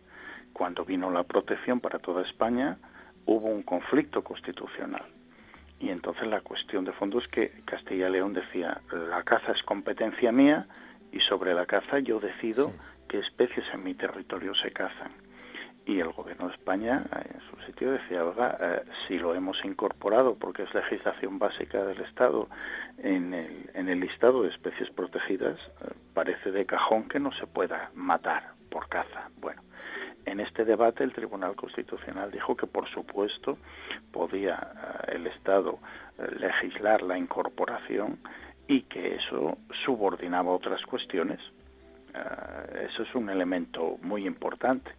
[0.51, 2.77] Cuando vino la protección para toda España,
[3.25, 5.05] hubo un conflicto constitucional.
[5.79, 9.63] Y entonces la cuestión de fondo es que Castilla y León decía, la caza es
[9.63, 10.67] competencia mía
[11.13, 12.73] y sobre la caza yo decido
[13.07, 15.22] qué especies en mi territorio se cazan
[15.85, 20.35] y el gobierno de España en su sitio decía, oiga, eh, si lo hemos incorporado
[20.35, 22.47] porque es legislación básica del Estado
[22.99, 27.47] en el, en el listado de especies protegidas, eh, parece de cajón que no se
[27.47, 29.29] pueda matar por caza.
[29.37, 29.61] Bueno,
[30.25, 33.57] en este debate el Tribunal Constitucional dijo que por supuesto
[34.11, 35.79] podía eh, el Estado
[36.39, 38.19] legislar la incorporación
[38.67, 41.41] y que eso subordinaba otras cuestiones.
[42.87, 44.91] eso es un elemento muy importante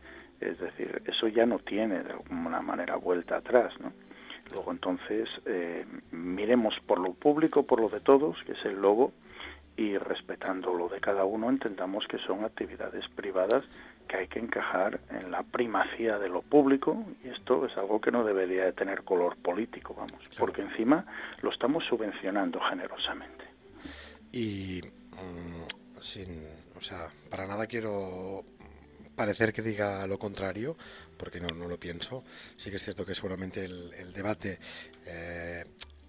[0.45, 3.93] es decir, eso ya no tiene de alguna manera vuelta atrás, ¿no?
[4.53, 9.13] Luego entonces eh, miremos por lo público, por lo de todos, que es el lobo,
[9.77, 13.65] y respetando lo de cada uno entendamos que son actividades privadas
[14.07, 18.13] que hay que encajar en la primacía de lo público y esto es algo que
[18.13, 21.05] no debería de tener color político, vamos, porque encima
[21.43, 23.45] lo estamos subvencionando generosamente.
[24.31, 24.81] Y
[25.13, 28.43] mm, sin, o sea, para nada quiero
[29.15, 30.77] parecer que diga lo contrario,
[31.17, 32.25] porque no, no lo pienso.
[32.57, 34.59] Sí que es cierto que seguramente el, debate,
[35.07, 35.65] eh,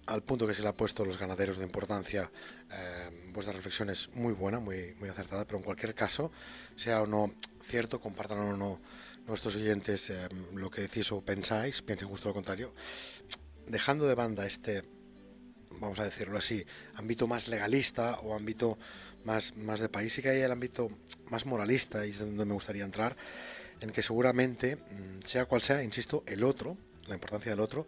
[0.06, 2.30] al punto que se le ha puesto los ganaderos de importancia,
[2.70, 6.30] eh, vuestra reflexión es muy buena, muy, muy acertada, pero en cualquier caso,
[6.74, 7.32] sea o no
[7.66, 8.80] cierto, compartan o no
[9.26, 12.72] nuestros oyentes eh, lo que decís o pensáis, piensen justo lo contrario,
[13.66, 14.84] dejando de banda este
[15.80, 16.64] vamos a decirlo así,
[16.94, 18.78] ámbito más legalista o ámbito
[19.26, 20.88] más, más de país, y que hay el ámbito
[21.28, 23.16] más moralista, y es donde me gustaría entrar,
[23.80, 27.86] en que seguramente, mm, sea cual sea, insisto, el otro, la importancia del otro,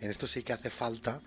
[0.00, 1.22] en esto sí que hace falta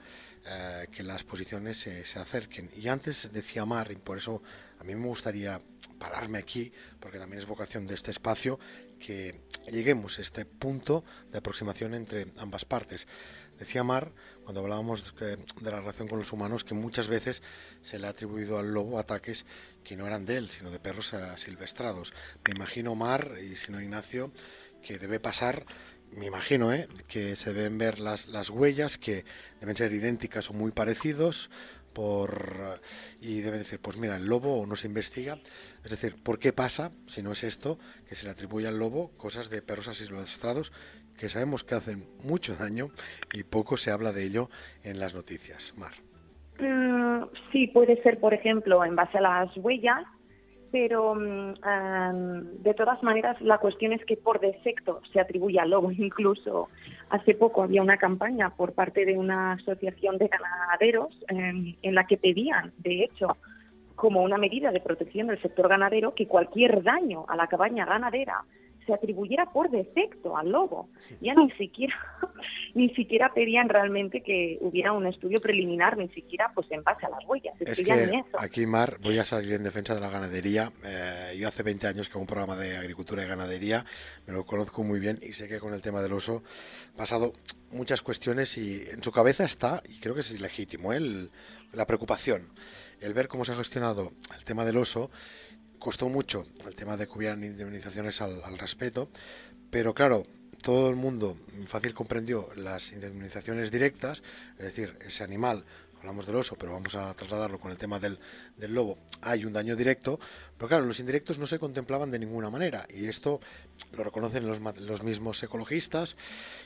[0.45, 2.69] eh, que las posiciones se, se, acerquen.
[2.75, 4.43] Y antes decía Mar, y por eso
[4.79, 5.61] a mí me gustaría
[5.97, 8.59] pararme aquí, porque también es vocación de este espacio,
[8.99, 9.39] que
[9.71, 13.07] lleguemos a este punto de aproximación entre ambas partes.
[13.57, 14.11] Decía Mar,
[14.43, 17.41] cuando hablábamos de, la relación con los humanos, que muchas veces
[17.81, 19.45] se le ha atribuido al lobo ataques
[19.83, 22.13] que no eran de él, sino de perros silvestrados.
[22.45, 24.31] Me imagino Mar, y si no Ignacio,
[24.81, 25.65] que debe pasar
[26.15, 26.87] me imagino ¿eh?
[27.07, 29.25] que se deben ver las, las huellas que
[29.59, 31.49] deben ser idénticas o muy parecidos
[31.93, 32.81] por
[33.21, 35.39] y deben decir pues mira el lobo no se investiga
[35.83, 37.77] es decir por qué pasa si no es esto
[38.07, 40.71] que se le atribuye al lobo cosas de perros asilvestrados
[41.17, 42.89] que sabemos que hacen mucho daño
[43.33, 44.49] y poco se habla de ello
[44.83, 45.73] en las noticias.
[45.77, 45.93] Mar.
[46.59, 50.03] Mm, sí, puede ser, por ejemplo, en base a las huellas,
[50.71, 55.91] pero mm, de todas maneras la cuestión es que por defecto se atribuye al lobo.
[55.97, 56.69] Incluso
[57.09, 62.05] hace poco había una campaña por parte de una asociación de ganaderos em, en la
[62.05, 63.37] que pedían, de hecho,
[63.95, 68.43] como una medida de protección del sector ganadero, que cualquier daño a la cabaña ganadera
[68.85, 70.89] se atribuyera por defecto al lobo.
[71.21, 71.95] Ya ni siquiera,
[72.73, 77.09] ni siquiera pedían realmente que hubiera un estudio preliminar, ni siquiera pues en base a
[77.09, 77.55] las huellas.
[77.59, 80.71] Es, que, aquí, Mar, voy a salir en defensa de la ganadería.
[80.85, 83.85] Eh, yo hace 20 años que hago un programa de agricultura y ganadería,
[84.27, 86.43] me lo conozco muy bien y sé que con el tema del oso
[86.93, 87.33] ha pasado
[87.71, 91.31] muchas cuestiones y en su cabeza está, y creo que es legítimo, el,
[91.73, 92.47] la preocupación,
[93.01, 95.09] el ver cómo se ha gestionado el tema del oso
[95.83, 99.09] costó mucho el tema de que hubieran indemnizaciones al, respeto,
[99.69, 100.25] pero claro,
[100.61, 104.23] todo el mundo fácil comprendió las indemnizaciones directas,
[104.57, 105.65] es decir, ese animal,
[105.99, 108.17] hablamos del oso, pero vamos a trasladarlo con el tema del,
[108.55, 110.21] del, lobo, hay un daño directo,
[110.57, 113.41] pero claro, los indirectos no se contemplaban de ninguna manera, y esto
[113.91, 116.15] lo reconocen los, los mismos ecologistas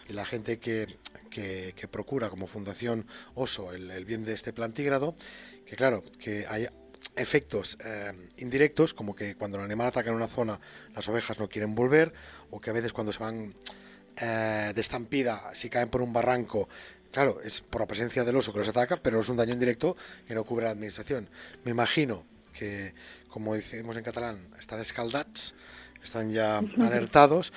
[0.07, 0.95] y la gente que,
[1.31, 5.15] que, que procura como Fundación Oso el, el bien de este plantígrado,
[5.65, 6.67] que claro, que hay
[7.15, 10.59] efectos eh, indirectos, como que cuando el animal ataca en una zona,
[10.95, 12.13] las ovejas no quieren volver,
[12.51, 13.55] o que a veces cuando se van
[14.17, 16.67] eh, de estampida, si caen por un barranco,
[17.11, 19.95] claro, es por la presencia del oso que los ataca, pero es un daño indirecto
[20.27, 21.29] que no cubre la administración.
[21.63, 22.93] Me imagino que,
[23.29, 25.53] como decimos en catalán, están escaldats,
[26.03, 27.53] están ya alertados,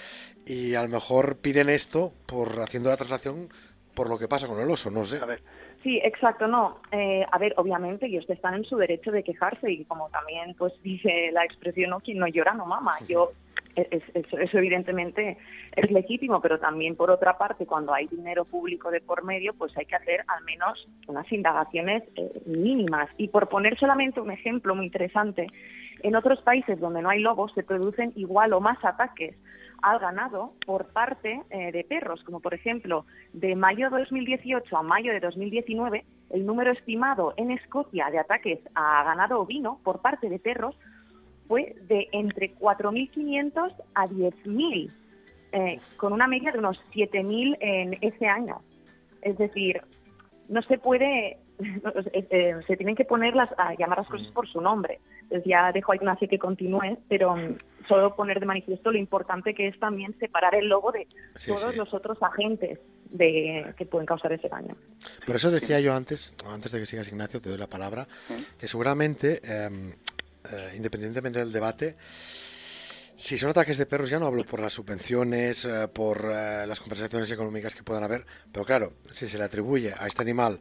[0.47, 3.49] y a lo mejor piden esto por haciendo la traslación
[3.95, 5.21] por lo que pasa con el oso, no sé.
[5.83, 6.81] Sí, exacto, no.
[6.93, 10.75] Eh, a ver, obviamente ellos están en su derecho de quejarse y como también pues
[10.83, 12.97] dice la expresión, no, quien no llora no mama.
[13.09, 13.31] Yo,
[13.75, 15.39] eso evidentemente
[15.75, 19.77] es legítimo, pero también por otra parte, cuando hay dinero público de por medio, pues
[19.79, 23.09] hay que hacer al menos unas indagaciones eh, mínimas.
[23.17, 25.47] Y por poner solamente un ejemplo muy interesante,
[26.03, 29.35] en otros países donde no hay lobos se producen igual o más ataques
[29.83, 34.83] al ganado por parte eh, de perros, como por ejemplo, de mayo de 2018 a
[34.83, 40.29] mayo de 2019, el número estimado en Escocia de ataques a ganado ovino por parte
[40.29, 40.77] de perros
[41.49, 44.93] fue de entre 4.500 a 10.000,
[45.53, 48.63] eh, con una media de unos 7.000 en ese año.
[49.21, 49.83] Es decir,
[50.49, 51.39] no se puede,
[52.67, 55.01] se tienen que poner las, a llamar las cosas por su nombre.
[55.23, 57.59] Entonces ya dejo ahí una que continúe, pero mm,
[57.89, 61.73] solo poner de manifiesto lo importante que es también separar el lobo de Sí, todos
[61.73, 61.77] sí.
[61.77, 62.79] los otros agentes
[63.11, 64.77] de, que pueden causar ese daño.
[65.27, 68.07] Por eso decía yo antes, antes de que sigas Ignacio, te doy la palabra,
[68.59, 69.95] que seguramente, eh,
[70.53, 71.97] eh, independientemente del debate,
[73.21, 76.81] si son ataques de perros, ya no hablo por las subvenciones, eh, por eh, las
[76.81, 80.59] compensaciones económicas que puedan haber, pero claro, si se le atribuye a este animal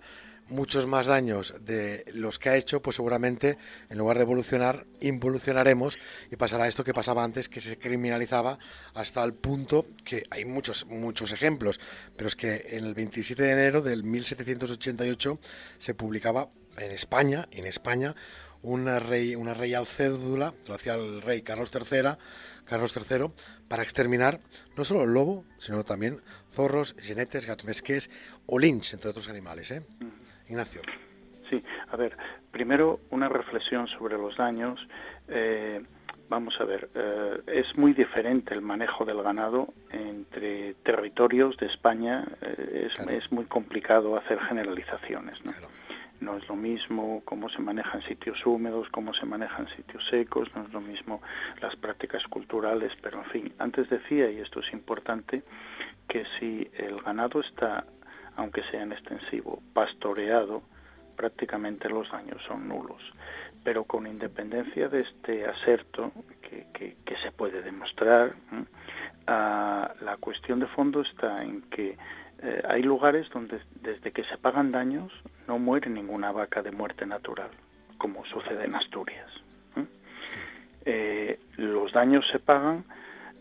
[0.49, 3.57] muchos más daños de los que ha hecho, pues seguramente
[3.89, 5.97] en lugar de evolucionar, involucionaremos
[6.31, 8.59] y pasará esto que pasaba antes, que se criminalizaba
[8.93, 11.79] hasta el punto que hay muchos, muchos ejemplos,
[12.15, 15.39] pero es que en el 27 de enero del 1788
[15.77, 18.15] se publicaba en España, en España,
[18.61, 22.17] una rey, una real cédula, lo hacía el rey Carlos III,
[22.65, 23.31] Carlos III,
[23.67, 24.41] para exterminar
[24.75, 26.21] no solo el lobo, sino también
[26.51, 28.09] zorros, genetes, gatmesques
[28.45, 29.71] o lynch, entre otros animales.
[29.71, 29.83] ¿eh?
[30.49, 30.81] Ignacio.
[31.49, 32.15] Sí, a ver,
[32.51, 34.79] primero una reflexión sobre los daños.
[35.27, 35.81] Eh,
[36.29, 42.23] vamos a ver, eh, es muy diferente el manejo del ganado entre territorios de España.
[42.41, 43.11] eh, es, Claro.
[43.11, 45.51] es muy complicado hacer generalizaciones, ¿no?
[45.51, 45.67] Claro.
[46.21, 50.03] No es lo mismo cómo se maneja en sitios húmedos, cómo se maneja en sitios
[50.09, 51.21] secos, no es lo mismo
[51.61, 55.43] las prácticas culturales, pero en fin, antes decía, y esto es importante,
[56.09, 57.85] que si el ganado está,
[58.39, 60.63] aunque sea en extensivo, pastoreado,
[61.17, 63.01] prácticamente los daños son nulos.
[63.65, 66.11] Pero con independencia de este aserto,
[66.41, 68.65] que, se puede demostrar, ¿m?
[69.27, 71.97] ah, la cuestión de fondo está en que
[72.41, 75.11] eh, hay lugares donde desde que se pagan daños
[75.47, 77.49] no muere ninguna vaca de muerte natural,
[77.97, 79.29] como sucede en Asturias.
[80.85, 82.85] Eh, los daños se pagan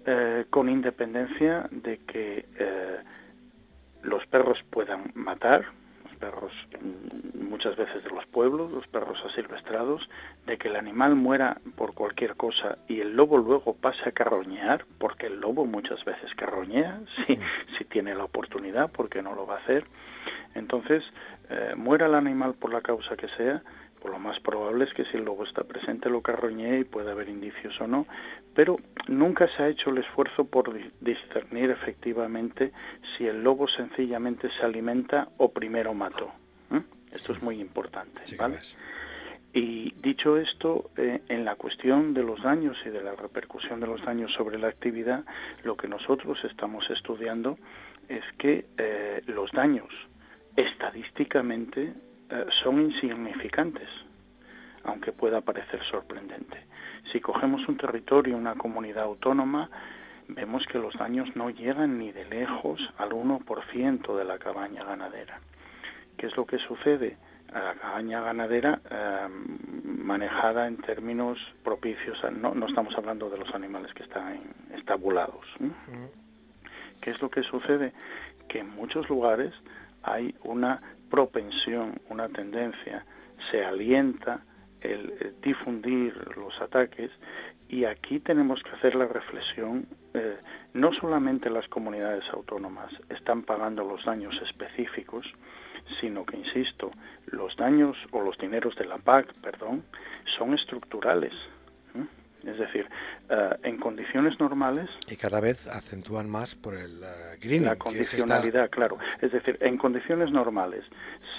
[0.05, 2.99] eh, con independencia de que eh,
[4.03, 5.65] los perros puedan matar,
[6.05, 10.09] los perros mm, muchas veces de los pueblos, los perros asilvestrados,
[10.47, 14.85] de que el animal muera por cualquier cosa y el lobo luego pase a carroñear,
[14.99, 17.39] porque el lobo muchas veces carroñea, si,
[17.77, 19.85] si tiene la oportunidad, porque no lo va a hacer.
[20.55, 21.03] Entonces,
[21.51, 23.63] eh, muera el animal por la causa que sea,
[24.01, 27.11] por lo más probable es que si el lobo está presente lo carroñee y puede
[27.11, 28.07] haber indicios o no,
[28.55, 28.77] pero
[29.09, 32.73] nunca se ha hecho el esfuerzo por di- discernir efectivamente
[33.17, 36.31] si el lobo sencillamente se alimenta o primero mató.
[36.73, 36.83] ¿eh?
[37.13, 38.23] Esto es muy importante.
[38.37, 38.57] ¿vale?
[39.55, 43.87] Y dicho esto, eh, en la cuestión de los daños y de la repercusión de
[43.87, 45.25] los daños sobre la actividad,
[45.65, 47.59] lo que nosotros estamos estudiando
[48.09, 49.89] es que eh, los daños
[50.57, 51.93] estadísticamente
[52.63, 53.89] son insignificantes,
[54.85, 56.67] aunque pueda parecer sorprendente.
[57.13, 59.71] Si cogemos un territorio, una comunidad autónoma,
[60.29, 65.41] vemos que los daños no llegan ni de lejos al 1% de la cabaña ganadera.
[66.17, 67.17] ¿Qué es lo que sucede?
[67.53, 69.29] A la cabaña ganadera eh,
[69.85, 74.41] manejada en términos propicios, a- no, no estamos hablando de los animales que están
[74.77, 75.47] estabulados.
[75.61, 75.71] ¿eh?
[77.01, 77.93] ¿Qué es lo que sucede?
[78.49, 79.55] Que en muchos lugares
[80.03, 83.05] hay una propensión, una tendencia,
[83.51, 84.41] se alienta
[84.81, 87.11] el, difundir los ataques
[87.69, 90.39] y aquí tenemos que hacer la reflexión, eh,
[90.73, 95.27] no solamente las comunidades autónomas están pagando los daños específicos,
[96.01, 96.91] sino que, insisto,
[97.27, 99.85] los daños o los dineros de la PAC, perdón,
[100.37, 101.33] son estructurales.
[102.47, 102.87] Es decir,
[103.29, 107.65] eh, en condiciones normales Y cada vez acentúan más por el eh, greening.
[107.67, 108.97] la que es esta- condicionalidad, claro.
[109.21, 110.85] Es decir, en condiciones normales,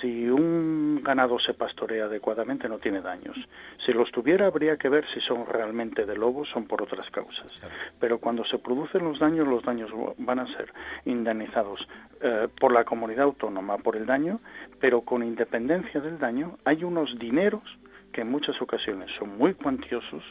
[0.01, 3.35] si un ganado se pastorea adecuadamente no tiene daños.
[3.85, 7.51] Si los tuviera habría que ver si son realmente de lobos, son por otras causas.
[7.59, 7.75] Claro.
[7.99, 10.71] Pero cuando se producen los daños, los daños van a ser
[11.05, 11.87] indemnizados
[12.21, 14.41] eh, por la comunidad autónoma por el daño,
[14.79, 17.63] pero con independencia del daño hay unos dineros
[18.11, 20.23] que en muchas ocasiones son muy cuantiosos,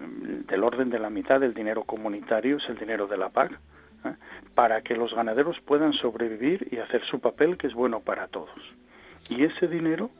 [0.00, 3.52] del orden de la mitad del dinero comunitario es el dinero de la PAC,
[4.04, 4.14] ¿eh?
[4.54, 8.58] para que los ganaderos puedan sobrevivir y hacer su papel que es bueno para todos.
[9.28, 10.10] Y ese dinero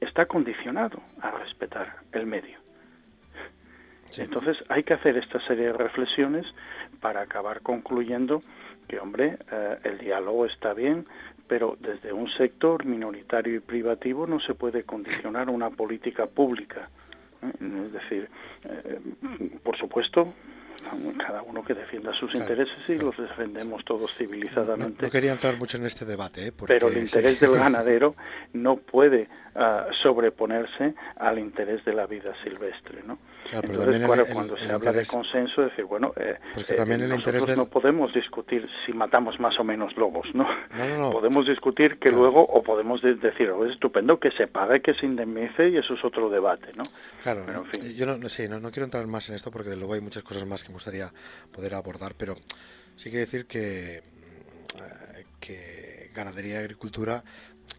[0.00, 2.58] está condicionado a respetar el medio.
[4.10, 4.22] Sí.
[4.22, 6.46] Entonces hay que hacer esta serie de reflexiones
[7.00, 8.42] para acabar concluyendo
[8.86, 11.06] que, hombre, eh, el diálogo está bien,
[11.48, 16.88] pero desde un sector minoritario y privativo no se puede condicionar una política pública.
[17.44, 17.86] ¿Eh?
[17.86, 18.28] Es decir,
[18.64, 19.00] eh,
[19.62, 20.34] por supuesto,
[21.16, 25.04] cada uno que defienda sus intereses y los defendemos todos civilizadamente.
[25.04, 26.52] No, quería entrar mucho en este debate, ¿eh?
[26.66, 28.14] pero el interés del ganadero
[28.52, 33.18] no puede uh, sobreponerse al interés de la vida silvestre, ¿no?
[33.50, 35.08] Claro, Entonces, el, claro, el, cuando el se habla interés...
[35.08, 37.56] de consenso, decir, bueno, eh, que también eh, el nosotros del...
[37.56, 40.44] no podemos discutir si matamos más o menos lobos, ¿no?
[40.44, 41.10] No, no, no.
[41.12, 44.94] Podemos discutir que luego, o podemos de- decir, oh, es estupendo que se pague, que
[44.94, 46.82] se indemnice, y eso es otro debate, ¿no?
[47.22, 47.94] Claro, Pero, en fin.
[47.96, 50.22] yo no, sí, no, no quiero entrar más en esto porque de luego hay muchas
[50.22, 51.10] cosas más que me gustaría
[51.52, 52.34] poder abordar, pero
[52.96, 57.22] sí que decir que, eh, que ganadería y agricultura,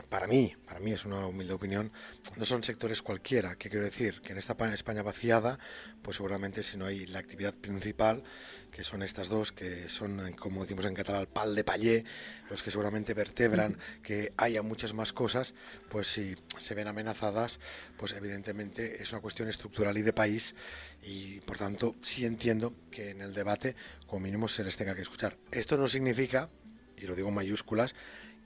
[0.09, 1.91] para mí, para mí es una humilde opinión,
[2.37, 3.55] no son sectores cualquiera.
[3.55, 4.21] ¿Qué quiero decir?
[4.21, 5.57] Que en esta pa- España vaciada,
[6.01, 8.23] pues seguramente si no hay la actividad principal,
[8.71, 12.03] que son estas dos, que son, como decimos en catalán, el pal de pallé,
[12.49, 15.53] los que seguramente vertebran que haya muchas más cosas,
[15.89, 17.59] pues si se ven amenazadas,
[17.97, 20.55] pues evidentemente es una cuestión estructural y de país
[21.03, 23.75] y por tanto sí entiendo que en el debate
[24.07, 25.37] como mínimo se les tenga que escuchar.
[25.51, 26.49] Esto no significa,
[26.97, 27.95] y lo digo en mayúsculas,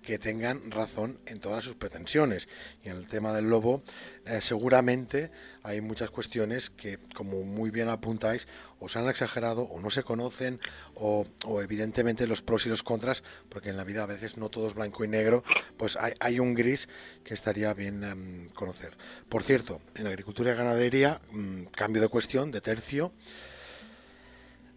[0.04, 2.48] que tengan razón en todas sus pretensiones.
[2.84, 3.84] Y en el tema del lobo,
[4.26, 5.32] eh, seguramente
[5.64, 8.48] hay muchas cuestiones que, como muy bien apuntáis,
[8.80, 10.60] o se han exagerado, o no se conocen,
[10.96, 11.26] o,
[11.62, 14.74] evidentemente los pros y los contras, porque en la vida a veces no todo es
[14.74, 15.44] blanco y negro,
[15.78, 16.88] pues hay, hay un gris
[17.24, 18.98] que estaría bien em, conocer.
[19.28, 23.12] Por cierto, en agricultura y ganadería, mm, cambio de cuestión, de tercio,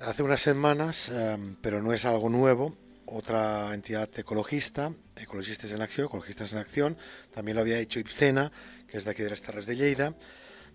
[0.01, 2.77] hace unas semanas, em, pero no es algo nuevo,
[3.12, 6.96] otra entidad ecologista, Ecologistas en Acción, Ecologistas en Acción,
[7.32, 8.50] también lo había hecho Ipcena,
[8.88, 10.14] que es de aquí de las Terras de Lleida,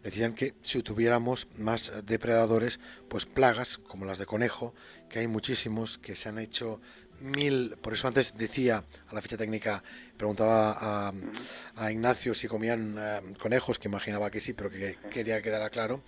[0.04, 2.80] decían que si tuviéramos más depredadores,
[3.10, 4.74] pues plagas como las de conejo,
[5.10, 6.80] que hay muchísimos, que se han hecho
[7.20, 9.84] mil, por eso antes decía a la ficha técnica,
[10.16, 11.14] preguntaba a,
[11.76, 15.70] a Ignacio si comían eh, conejos, que imaginaba que sí, pero que quería que quedara
[15.70, 16.04] claro,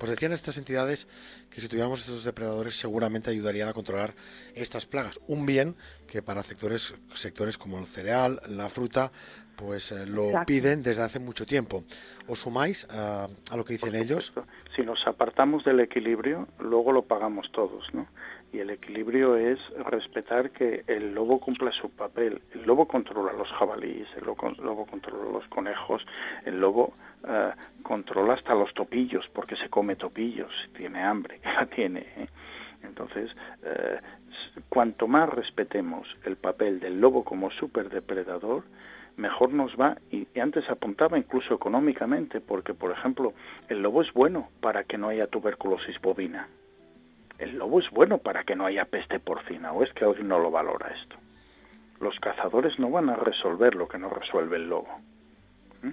[0.00, 1.06] pues decían estas entidades
[1.50, 4.14] que si tuviéramos estos depredadores seguramente ayudarían a controlar
[4.54, 5.20] estas plagas.
[5.28, 5.76] Un bien
[6.08, 9.12] que para sectores, sectores como el cereal, la fruta,
[9.56, 10.46] pues eh, lo Exacto.
[10.46, 11.84] piden desde hace mucho tiempo.
[12.26, 14.32] ¿Os sumáis a, a lo que dicen ellos?
[14.74, 18.08] Si nos apartamos del equilibrio, luego lo pagamos todos, ¿no?
[18.52, 22.42] Y el equilibrio es respetar que el lobo cumpla su papel.
[22.52, 26.04] El lobo controla los jabalíes, el lobo, lobo controla los conejos,
[26.44, 26.94] el lobo
[27.26, 32.00] eh, controla hasta los topillos, porque se come topillos, tiene hambre, que la tiene.
[32.16, 32.28] ¿eh?
[32.82, 33.30] Entonces,
[33.62, 34.00] eh,
[34.68, 38.64] cuanto más respetemos el papel del lobo como superdepredador,
[39.16, 43.34] mejor nos va y antes apuntaba incluso económicamente porque por ejemplo
[43.68, 46.48] el lobo es bueno para que no haya tuberculosis bovina
[47.40, 50.38] el lobo es bueno para que no haya peste porcina o es que alguien no
[50.38, 51.16] lo valora esto.
[51.98, 55.00] Los cazadores no van a resolver lo que no resuelve el lobo
[55.82, 55.92] ¿Mm?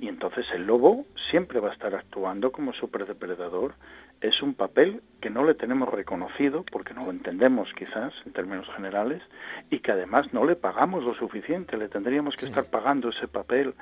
[0.00, 3.74] y entonces el lobo siempre va a estar actuando como superdepredador
[4.20, 8.66] es un papel que no le tenemos reconocido porque no lo entendemos quizás en términos
[8.74, 9.22] generales
[9.70, 11.78] y que además no le pagamos lo suficiente.
[11.78, 13.74] Le tendríamos que estar pagando ese papel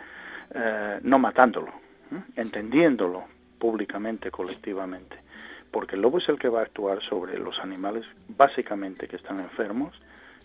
[0.54, 1.72] eh, no matándolo
[2.12, 2.22] ¿eh?
[2.36, 3.24] entendiéndolo
[3.58, 5.27] públicamente colectivamente
[5.70, 9.40] porque el lobo es el que va a actuar sobre los animales básicamente que están
[9.40, 9.94] enfermos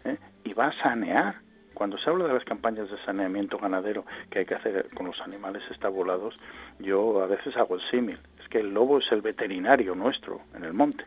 [0.06, 0.18] ¿eh?
[0.44, 1.36] y va a sanear
[1.74, 5.20] cuando se habla de las campañas de saneamiento ganadero que hay que hacer con los
[5.22, 6.36] animales estabulados,
[6.80, 8.20] yo a veces hago el símil.
[8.40, 11.04] Es que el lobo es el veterinario nuestro en el monte.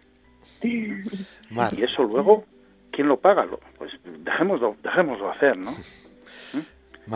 [1.76, 2.44] Y eso luego,
[2.90, 3.44] ¿quién lo paga?
[3.44, 5.76] Lo- Pues dejémoslo, dejémoslo hacer, ¿no?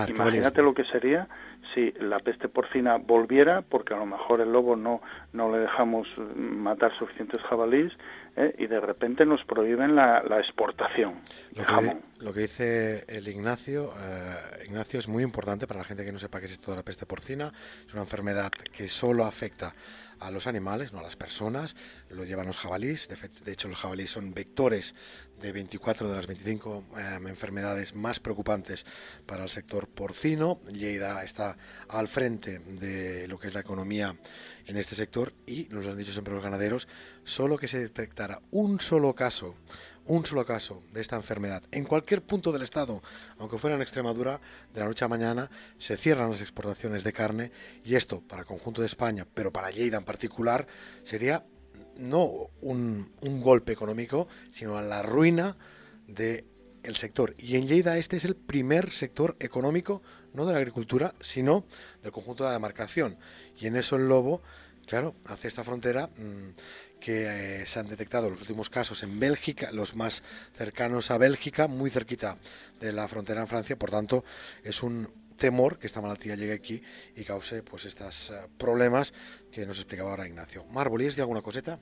[0.07, 1.28] ¿qué Imagínate lo que sería
[1.74, 5.00] si la peste porcina volviera, porque a lo mejor el lobo no,
[5.32, 6.06] no le dejamos
[6.36, 7.92] matar suficientes jabalíes
[8.36, 8.54] ¿eh?
[8.58, 11.20] y de repente nos prohíben la, la exportación
[11.56, 16.04] Lo que, lo que dice el Ignacio, eh, Ignacio es muy importante para la gente
[16.04, 17.52] que no sepa qué es esto de la peste porcina.
[17.86, 19.74] Es una enfermedad que solo afecta
[20.20, 21.74] a los animales, no a las personas.
[22.10, 23.08] Lo llevan los jabalíes.
[23.08, 24.94] De, de hecho, los jabalíes son vectores
[25.41, 28.84] de 24 de las 25 eh, enfermedades más preocupantes
[29.26, 30.61] para el sector porcino.
[30.72, 31.57] Lleida está
[31.88, 34.14] al frente de lo que es la economía
[34.66, 36.88] en este sector y nos han dicho siempre los ganaderos,
[37.24, 39.57] solo que se detectara un solo caso
[40.07, 43.01] un solo caso de esta enfermedad en cualquier punto del estado,
[43.38, 44.41] aunque fuera en Extremadura,
[44.72, 47.53] de la noche a mañana se cierran las exportaciones de carne
[47.84, 50.66] y esto para el conjunto de España, pero para Lleida en particular,
[51.05, 51.45] sería
[51.97, 55.57] no un, un golpe económico, sino la ruina
[56.07, 56.45] de
[56.83, 57.35] el sector.
[57.39, 60.03] Y en Lleida este es el primer sector económico,
[60.33, 61.64] no de la agricultura, sino
[62.03, 63.18] del conjunto de la demarcación.
[63.59, 64.43] Y en eso el lobo,
[64.87, 66.49] claro, hace esta frontera mm,
[67.01, 70.22] que eh, se han detectado los últimos casos en Bélgica, los más
[70.53, 72.39] cercanos a Bélgica, muy cerquita
[72.81, 74.24] de la frontera en Francia, por tanto
[74.62, 76.80] es un temor que esta malaltía llegue aquí
[77.16, 79.12] y cause pues estos problemas
[79.51, 80.64] que nos explicaba ahora Ignacio.
[80.66, 81.80] Mar, ¿volías de alguna coseta?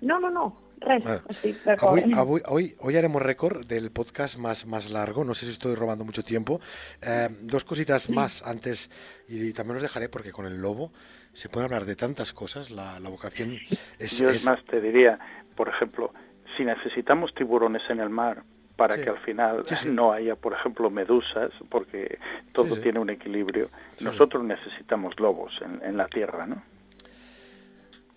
[0.00, 0.46] No, no, no,
[0.80, 1.92] res, Bueno, estic d'acord.
[1.94, 5.24] Hoy, hoy, hoy, hoy haremos récord del podcast más, más largo.
[5.24, 6.60] No sé si estoy robando mucho tiempo.
[7.02, 8.90] Eh, dos cositas más antes,
[9.28, 10.92] y también os dejaré porque con el lobo
[11.32, 12.70] se puede hablar de tantas cosas.
[12.70, 13.58] La, la vocación
[13.98, 15.18] es, Yo es- más, te diría,
[15.54, 16.12] por ejemplo,
[16.56, 18.42] si necesitamos tiburones en el mar
[18.76, 19.02] para Sí.
[19.02, 19.88] que al final Sí, sí.
[19.90, 22.18] no haya, por ejemplo, medusas, porque
[22.52, 22.80] todo Sí, sí.
[22.82, 26.62] tiene un equilibrio, Sí, nosotros necesitamos lobos en, en la tierra, ¿no?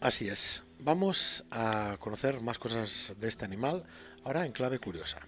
[0.01, 0.63] Así es.
[0.79, 3.83] Vamos a conocer más cosas de este animal
[4.23, 5.19] ahora en clave curiosa.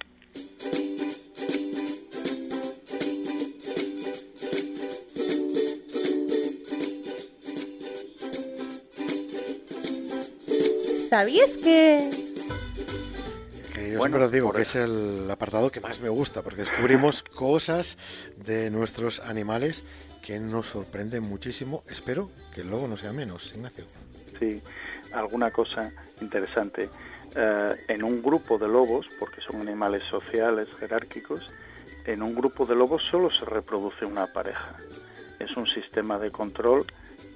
[11.09, 12.09] ¿Sabías que
[13.81, 16.61] Que yo Bueno, siempre os digo que es el apartado que más me gusta porque
[16.61, 17.97] descubrimos cosas
[18.37, 19.83] de nuestros animales
[20.21, 21.83] que nos sorprenden muchísimo.
[21.89, 23.85] Espero que el lobo no sea menos, Ignacio.
[24.39, 24.61] Sí,
[25.13, 26.89] alguna cosa interesante.
[27.35, 31.47] Eh, en un grupo de lobos, porque son animales sociales, jerárquicos,
[32.05, 34.75] en un grupo de lobos solo se reproduce una pareja.
[35.39, 36.85] Es un sistema de control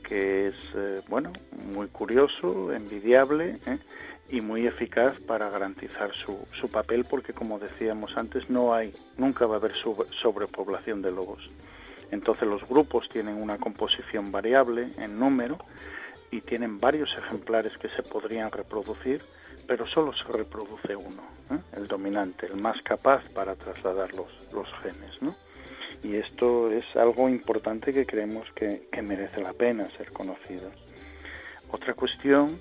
[0.08, 1.34] que es, eh, bueno,
[1.74, 3.80] muy curioso, envidiable ¿eh?
[4.30, 9.46] Y muy eficaz para garantizar su, su papel, porque como decíamos antes, no hay, nunca
[9.46, 11.50] va a haber sobre- sobrepoblación de lobos.
[12.12, 15.58] Entonces los grupos tienen una composición variable en número
[16.32, 19.22] y tienen varios ejemplares que se podrían reproducir,
[19.68, 21.58] pero solo se reproduce uno, ¿eh?
[21.78, 25.22] el dominante, el más capaz para trasladar los, los genes.
[25.22, 25.36] ¿no?
[26.04, 30.70] Y esto es algo importante que creemos que, que merece la pena ser conocido.
[31.72, 32.60] Otra cuestión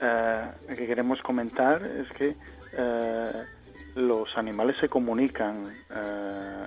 [0.00, 2.34] eh, que queremos comentar es que
[2.76, 3.32] eh,
[3.94, 6.66] los animales se comunican eh,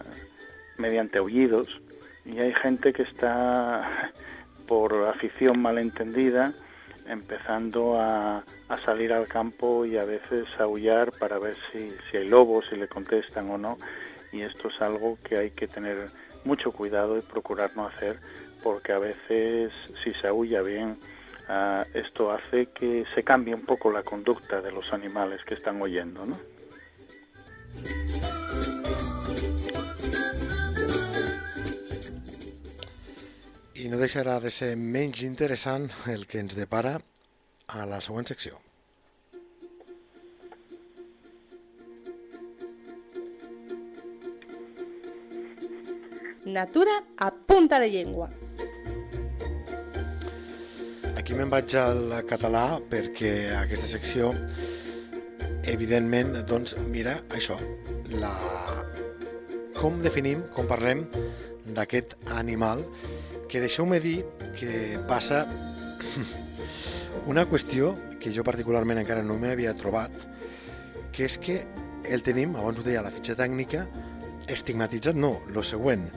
[0.78, 1.80] mediante aullidos
[2.26, 4.12] y hay gente que está
[4.68, 6.54] por afición malentendida
[7.08, 12.18] empezando a, a salir al campo y a veces a aullar para ver si, si
[12.18, 13.78] hay lobos, si le contestan o no.
[14.32, 16.06] Y esto es algo que hay que tener
[16.46, 18.20] mucho cuidado y procurar no hacer
[18.64, 19.72] porque a veces
[20.04, 20.98] si se aúlla bien
[21.50, 25.82] ah, esto hace que se cambie un poco la conducta de los animales que están
[25.82, 26.38] oyendo, ¿no?
[33.80, 36.98] I no deixarà de ser menys interessant el que ens depara
[37.72, 38.60] a la següent secció.
[46.44, 48.30] Natura a punta de llengua.
[51.30, 54.32] Aquí me'n vaig al català perquè aquesta secció,
[55.70, 57.54] evidentment, doncs, mira això,
[58.18, 58.32] la...
[59.78, 61.04] com definim, com parlem
[61.78, 62.82] d'aquest animal,
[63.46, 64.16] que deixeu-me dir
[64.58, 65.44] que passa
[67.32, 70.16] una qüestió que jo particularment encara no m'havia trobat,
[71.14, 71.60] que és que
[72.10, 73.86] el tenim, abans ho deia la fitxa tècnica,
[74.50, 76.10] estigmatitzat no, lo següent,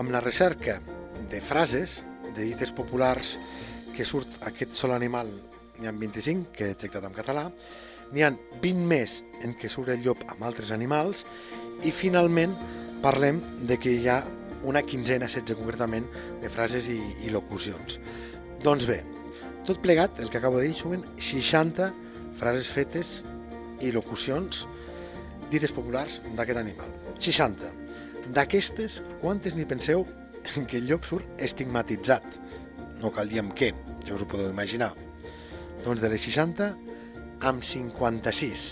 [0.00, 0.80] amb la recerca
[1.28, 3.36] de frases, de dites populars
[3.96, 5.30] que surt aquest sol animal,
[5.78, 7.46] n'hi ha 25 que he detectat en català,
[8.12, 8.32] n'hi ha
[8.62, 11.24] 20 més en què surt el llop amb altres animals
[11.86, 12.54] i finalment
[13.04, 14.20] parlem de que hi ha
[14.68, 16.04] una quinzena, 16 concretament,
[16.42, 17.96] de frases i, i locucions.
[18.60, 18.98] Doncs bé,
[19.64, 21.88] tot plegat, el que acabo de dir, sumen 60
[22.40, 23.20] frases fetes
[23.80, 24.66] i locucions
[25.50, 26.92] dites populars d'aquest animal.
[27.18, 27.72] 60.
[28.36, 30.04] D'aquestes, quantes n'hi penseu
[30.44, 32.26] que el llop surt estigmatitzat?
[33.00, 33.72] No cal dir amb què,
[34.04, 34.92] ja us ho podeu imaginar.
[35.84, 36.70] Doncs de les 60,
[37.48, 38.66] amb 56.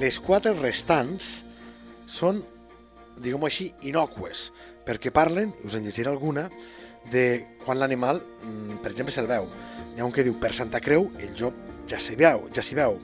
[0.00, 1.42] Les quatre restants
[2.08, 2.40] són,
[3.20, 4.50] diguem-ho així, innocues,
[4.86, 6.48] perquè parlen, us en llegiré alguna,
[7.10, 9.46] de quan l'animal, mm, per exemple, se'l veu.
[9.94, 11.54] N'hi ha un que diu, per Santa Creu, el llop
[11.88, 12.98] ja s'hi veu, ja s'hi veu.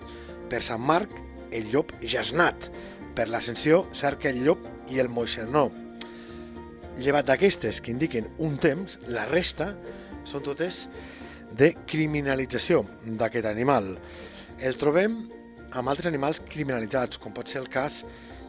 [0.51, 1.11] Per Sant Marc,
[1.51, 2.71] el llop ja és nat.
[3.15, 4.59] Per l'Ascensió, cerca el llop
[4.91, 5.71] i el moixernó.
[6.99, 9.77] Llevat d'aquestes que indiquen un temps, la resta
[10.25, 10.87] són totes
[11.59, 13.95] de criminalització d'aquest animal.
[14.63, 15.17] El trobem
[15.73, 18.03] amb altres animals criminalitzats, com pot ser el cas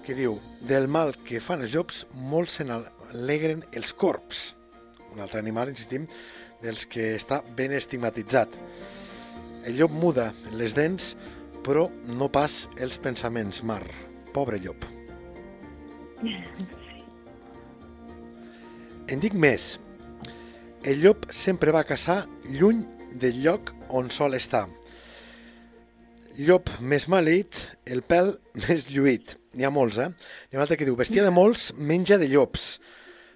[0.03, 4.49] que diu del mal que fan els llops, molts se n'alegren els corps.
[5.13, 6.07] Un altre animal, insistim,
[6.63, 8.55] dels que està ben estigmatitzat.
[9.63, 11.13] El llop muda les dents,
[11.63, 11.87] però
[12.19, 13.83] no pas els pensaments, Mar.
[14.35, 14.87] Pobre llop.
[19.11, 19.73] En dic més.
[20.83, 22.81] El llop sempre va caçar lluny
[23.15, 24.65] del lloc on sol estar.
[26.35, 27.55] Llop més maleït,
[27.87, 28.33] el pèl
[28.65, 29.37] més lluït.
[29.55, 30.09] N'hi ha molts, eh?
[30.11, 32.67] N'hi ha un altre que diu, bestia de molts, menja de llops.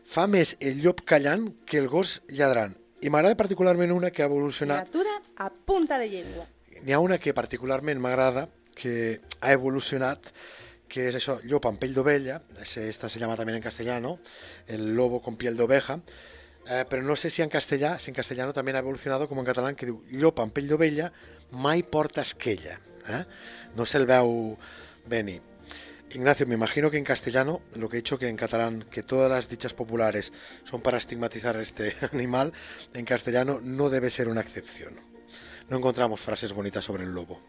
[0.03, 2.75] Fa més el llop callant que el gos lladrant.
[2.99, 6.47] I m'agrada particularment una que ha evolucionat Natura a punta de llengua.
[6.83, 10.33] N'hi ha una que particularment m'agrada, que ha evolucionat,
[10.91, 14.17] que és això, llop amb pell d'ovella, esta se llama también en castellano,
[14.67, 16.01] el lobo con piel d'oveja,
[16.69, 20.01] eh, però no sé si en castellano també ha evolucionat com en català, que diu
[20.19, 21.11] llop amb pell d'ovella
[21.51, 22.77] mai porta esquella.
[23.07, 23.23] ¿eh?
[23.75, 24.57] No se'l veu
[25.07, 25.41] venir.
[26.09, 29.29] Ignacio, me imagino que en castellano, lo que he dicho que en catalán, que todas
[29.29, 30.31] las dichas populares
[30.63, 32.53] son para estigmatizar a este animal,
[32.93, 34.95] en castellano no debe ser una excepción.
[35.69, 37.41] No encontramos frases bonitas sobre el lobo.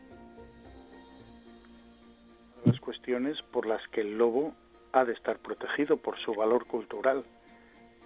[2.64, 4.54] Las cuestiones por las que el lobo
[4.92, 7.24] ha de estar protegido por su valor cultural.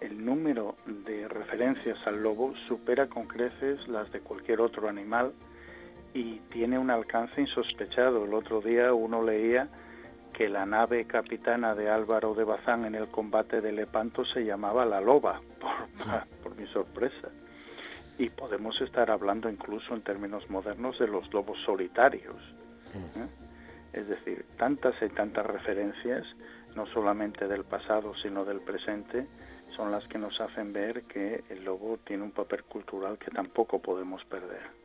[0.03, 5.32] El número de referencias al lobo supera con creces las de cualquier otro animal
[6.12, 8.24] y tiene un alcance insospechado.
[8.24, 9.68] El otro día uno leía
[10.32, 14.84] que la nave capitana de Álvaro de Bazán en el combate de Lepanto se llamaba
[14.84, 17.28] La Loba, por, por mi sorpresa.
[18.18, 22.42] Y podemos estar hablando incluso en términos modernos de los lobos solitarios.
[22.92, 23.28] ¿eh?
[23.92, 26.26] Es decir, tantas y tantas referencias,
[26.74, 29.28] no solamente del pasado, sino del presente,
[29.76, 33.80] son las que nos hacen ver que el lobo tiene un papel cultural que tampoco
[33.80, 34.82] podemos perder.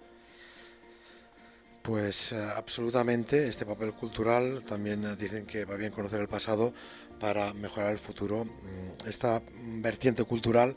[1.81, 6.73] Pues eh, absolutamente, este papel cultural también eh, dicen que va bien conocer el pasado
[7.17, 8.43] para mejorar el futuro.
[8.43, 9.41] Mm, esta
[9.81, 10.75] vertiente cultural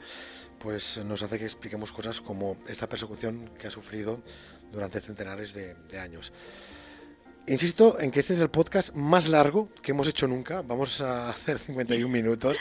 [0.60, 4.22] pues nos hace que expliquemos cosas como esta persecución que ha sufrido
[4.70, 6.32] durante centenares de, de años.
[7.50, 10.62] Insisto en que este es el podcast más largo que hemos hecho nunca.
[10.62, 12.56] Vamos a hacer 51 minutos.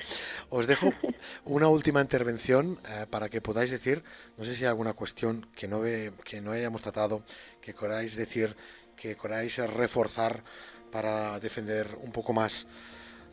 [0.49, 0.91] Os dejo
[1.45, 4.03] una última intervención eh, para que podáis decir,
[4.35, 7.23] no sé si hay alguna cuestión que no, ve, que no hayamos tratado,
[7.61, 8.55] que queráis decir,
[8.95, 10.43] que queráis reforzar
[10.91, 12.65] para defender un poco más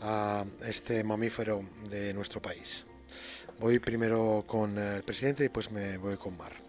[0.02, 2.84] a este mamífero de nuestro país.
[3.58, 6.65] Voy primero con el presidente y después me voy con Mar.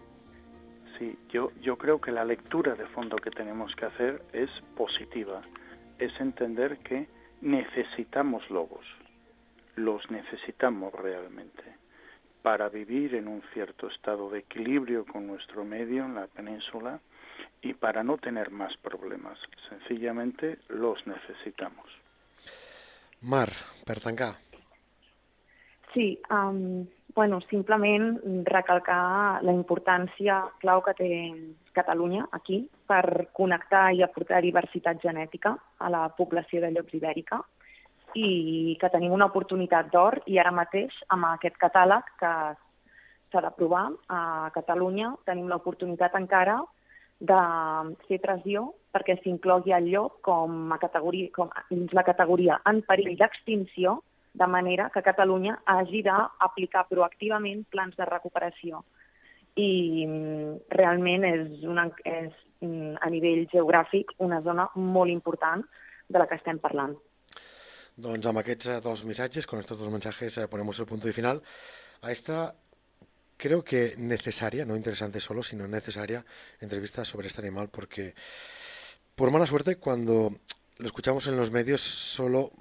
[0.97, 5.41] Sí, yo, yo creo que la lectura de fondo que tenemos que hacer es positiva.
[5.99, 7.07] Es entender que
[7.41, 8.85] necesitamos lobos.
[9.75, 11.77] Los necesitamos realmente
[12.41, 16.99] para vivir en un cierto estado de equilibrio con nuestro medio en la península
[17.61, 19.37] y para no tener más problemas.
[19.67, 21.85] Sencillamente los necesitamos.
[23.21, 23.49] Mar,
[23.85, 24.35] per tancar.
[25.93, 26.87] Sí, um,
[27.18, 31.07] bueno, simplement recalcar la importància clau que té
[31.74, 32.59] Catalunya aquí
[32.89, 37.39] per connectar i aportar diversitat genètica a la població de llops ibèrica
[38.13, 42.34] i que tenim una oportunitat d'or i ara mateix amb aquest catàleg que
[43.32, 46.59] s'ha d'aprovar a Catalunya tenim l'oportunitat encara
[47.20, 47.41] de
[48.05, 52.84] fer pressió perquè s'inclogui el llop com a categoria, com a dins la categoria en
[52.86, 54.03] perill d'extinció
[54.38, 58.83] de manera que Catalunya hagi d'aplicar proactivament plans de recuperació.
[59.57, 65.65] I mm, realment és, una, és mm, a nivell geogràfic una zona molt important
[66.07, 66.93] de la que estem parlant.
[67.97, 71.13] Doncs amb aquests eh, dos missatges, con estos dos mensajes eh, ponemos el punto y
[71.13, 71.41] final
[72.01, 72.53] a esta
[73.38, 76.23] creo que necesaria, no interesante solo, sino necesaria
[76.59, 78.13] entrevista sobre este animal porque
[79.15, 80.31] por mala suerte cuando
[80.77, 82.51] lo escuchamos en los medios solo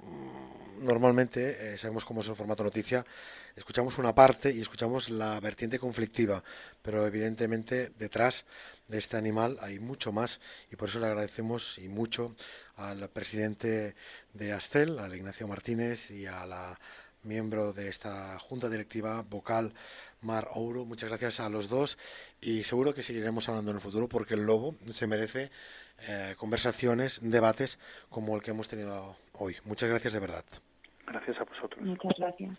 [0.79, 3.05] normalmente, eh, sabemos cómo es el formato noticia,
[3.55, 6.43] escuchamos una parte y escuchamos la vertiente conflictiva,
[6.81, 8.45] pero evidentemente detrás
[8.87, 10.39] de este animal hay mucho más
[10.71, 12.35] y por eso le agradecemos y mucho
[12.75, 13.95] al presidente
[14.33, 16.79] de Astel, al Ignacio Martínez y a la
[17.23, 19.73] miembro de esta junta directiva vocal
[20.21, 20.85] Mar Ouro.
[20.85, 21.97] Muchas gracias a los dos
[22.41, 25.51] y seguro que seguiremos hablando en el futuro porque el lobo se merece
[26.07, 27.79] eh, conversaciones, debates
[28.09, 29.55] como el que hemos tenido hoy.
[29.65, 30.45] Muchas gracias de verdad.
[31.05, 31.83] Gracias a vosotros.
[31.85, 32.57] Muchas gracias.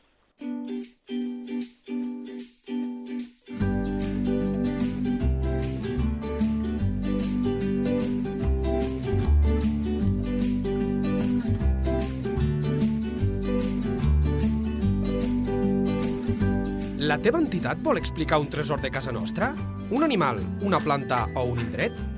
[17.09, 19.55] La teva entitat vol explicar un tresor de casa nostra?
[19.91, 22.18] Un animal, una planta o un indret?